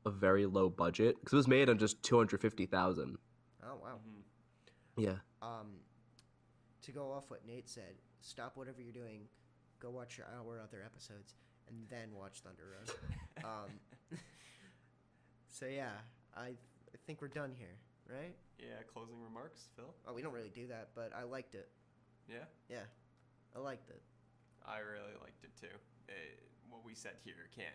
a 0.05 0.09
very 0.09 0.45
low 0.47 0.69
budget 0.69 1.15
because 1.19 1.33
it 1.33 1.37
was 1.37 1.47
made 1.47 1.69
on 1.69 1.77
just 1.77 2.01
two 2.03 2.17
hundred 2.17 2.41
fifty 2.41 2.65
thousand. 2.65 3.17
Oh 3.63 3.75
wow. 3.81 3.99
Mhm. 4.07 4.23
Yeah, 4.97 5.17
Um, 5.41 5.79
to 6.81 6.91
go 6.91 7.11
off 7.11 7.29
what 7.31 7.45
Nate 7.45 7.69
said, 7.69 7.95
stop 8.19 8.57
whatever 8.57 8.81
you're 8.81 8.91
doing, 8.91 9.29
go 9.79 9.89
watch 9.89 10.19
our 10.19 10.59
other 10.59 10.83
episodes, 10.83 11.35
and 11.67 11.87
then 11.89 12.13
watch 12.13 12.41
Thunder 12.41 12.75
Road. 12.77 12.95
um, 13.45 14.19
so 15.47 15.65
yeah, 15.67 15.91
I, 16.35 16.41
I 16.41 16.55
think 17.11 17.21
we're 17.21 17.27
done 17.27 17.51
here, 17.57 17.75
right? 18.07 18.33
Yeah, 18.57 18.79
closing 18.93 19.21
remarks, 19.21 19.67
Phil. 19.75 19.93
Oh, 20.07 20.13
we 20.13 20.21
don't 20.21 20.31
really 20.31 20.51
do 20.55 20.65
that, 20.67 20.89
but 20.95 21.11
I 21.13 21.23
liked 21.23 21.55
it. 21.55 21.67
Yeah, 22.29 22.45
Yeah, 22.69 22.87
I 23.53 23.59
liked 23.59 23.89
it. 23.89 24.01
I 24.65 24.77
really 24.79 25.11
liked 25.21 25.43
it 25.43 25.49
too. 25.59 25.75
It, 26.07 26.39
what 26.69 26.85
we 26.85 26.95
said 26.95 27.15
here 27.25 27.49
can't 27.53 27.67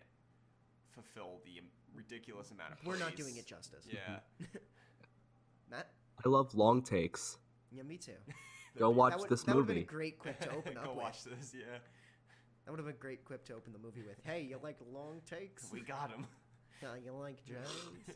fulfill 0.89 1.39
the 1.45 1.61
ridiculous 1.93 2.49
amount 2.49 2.71
of. 2.71 2.77
We're 2.83 2.97
not 2.97 3.15
doing 3.15 3.37
it 3.37 3.45
justice. 3.45 3.85
Yeah. 3.87 4.17
Matt? 5.69 5.89
I 6.25 6.29
love 6.29 6.55
long 6.55 6.81
takes. 6.81 7.37
Yeah, 7.71 7.83
me 7.83 7.97
too. 7.97 8.13
Go 8.79 8.89
watch 8.89 9.11
that 9.11 9.19
would, 9.19 9.29
this 9.29 9.43
that 9.43 9.55
would 9.55 9.61
have 9.61 9.67
been 9.75 9.77
a 9.77 9.81
great 9.83 10.17
quip 10.17 10.39
to 10.39 10.49
open 10.51 10.77
up 10.77 10.85
Go 10.85 10.89
with. 10.93 10.97
watch 11.03 11.23
this. 11.25 11.53
Yeah, 11.53 11.77
That 12.65 12.71
would 12.71 12.79
have 12.79 12.87
been 12.87 12.95
a 12.95 12.97
great 12.97 13.23
quip 13.23 13.45
to 13.45 13.53
open 13.53 13.71
the 13.71 13.79
movie 13.79 14.01
with. 14.01 14.17
Hey, 14.23 14.41
you 14.41 14.57
like 14.63 14.77
long 14.91 15.21
takes? 15.29 15.71
we 15.71 15.81
got 15.81 16.09
him. 16.09 16.25
Yeah, 16.81 16.89
you 17.05 17.11
like 17.11 17.43
jazz? 17.45 18.15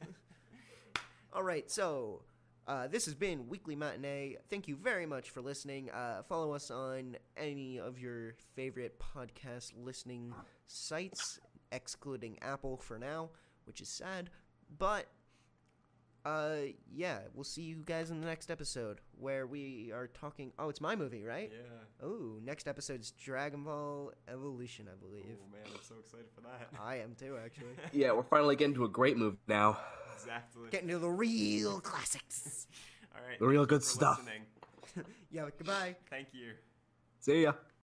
All 1.33 1.43
right, 1.43 1.71
so 1.71 2.23
uh, 2.67 2.87
this 2.87 3.05
has 3.05 3.15
been 3.15 3.47
Weekly 3.47 3.73
Matinee. 3.73 4.35
Thank 4.49 4.67
you 4.67 4.75
very 4.75 5.05
much 5.05 5.29
for 5.29 5.41
listening. 5.41 5.89
Uh, 5.89 6.23
follow 6.23 6.51
us 6.51 6.69
on 6.69 7.15
any 7.37 7.79
of 7.79 7.99
your 7.99 8.35
favorite 8.53 8.99
podcast 8.99 9.71
listening 9.77 10.33
sites, 10.67 11.39
excluding 11.71 12.37
Apple 12.41 12.75
for 12.75 12.99
now, 12.99 13.29
which 13.63 13.79
is 13.79 13.87
sad. 13.87 14.29
But 14.77 15.07
uh, 16.25 16.55
yeah, 16.93 17.19
we'll 17.33 17.43
see 17.43 17.63
you 17.63 17.83
guys 17.85 18.11
in 18.11 18.21
the 18.21 18.27
next 18.27 18.51
episode 18.51 18.99
where 19.19 19.47
we 19.47 19.91
are 19.93 20.07
talking. 20.07 20.51
Oh, 20.59 20.69
it's 20.69 20.81
my 20.81 20.95
movie, 20.95 21.23
right? 21.23 21.51
Yeah. 21.51 22.05
Oh, 22.07 22.39
next 22.43 22.67
episode's 22.67 23.11
Dragon 23.11 23.63
Ball 23.63 24.11
Evolution, 24.27 24.87
I 24.91 24.95
believe. 24.95 25.37
Oh 25.39 25.51
man, 25.51 25.61
I'm 25.65 25.81
so 25.81 25.95
excited 25.99 26.27
for 26.35 26.41
that. 26.41 26.69
I 26.79 26.97
am 26.97 27.15
too, 27.15 27.37
actually. 27.43 27.73
Yeah, 27.91 28.11
we're 28.13 28.23
finally 28.23 28.55
getting 28.55 28.75
to 28.75 28.85
a 28.85 28.89
great 28.89 29.17
movie 29.17 29.37
now. 29.47 29.77
exactly. 30.15 30.69
Getting 30.69 30.89
to 30.89 30.99
the 30.99 31.09
real 31.09 31.79
classics. 31.79 32.67
All 33.15 33.21
right. 33.27 33.39
The 33.39 33.47
real 33.47 33.65
good 33.65 33.83
stuff. 33.83 34.23
yeah, 35.31 35.45
goodbye. 35.57 35.95
Thank 36.09 36.29
you. 36.33 36.53
See 37.19 37.43
ya. 37.43 37.53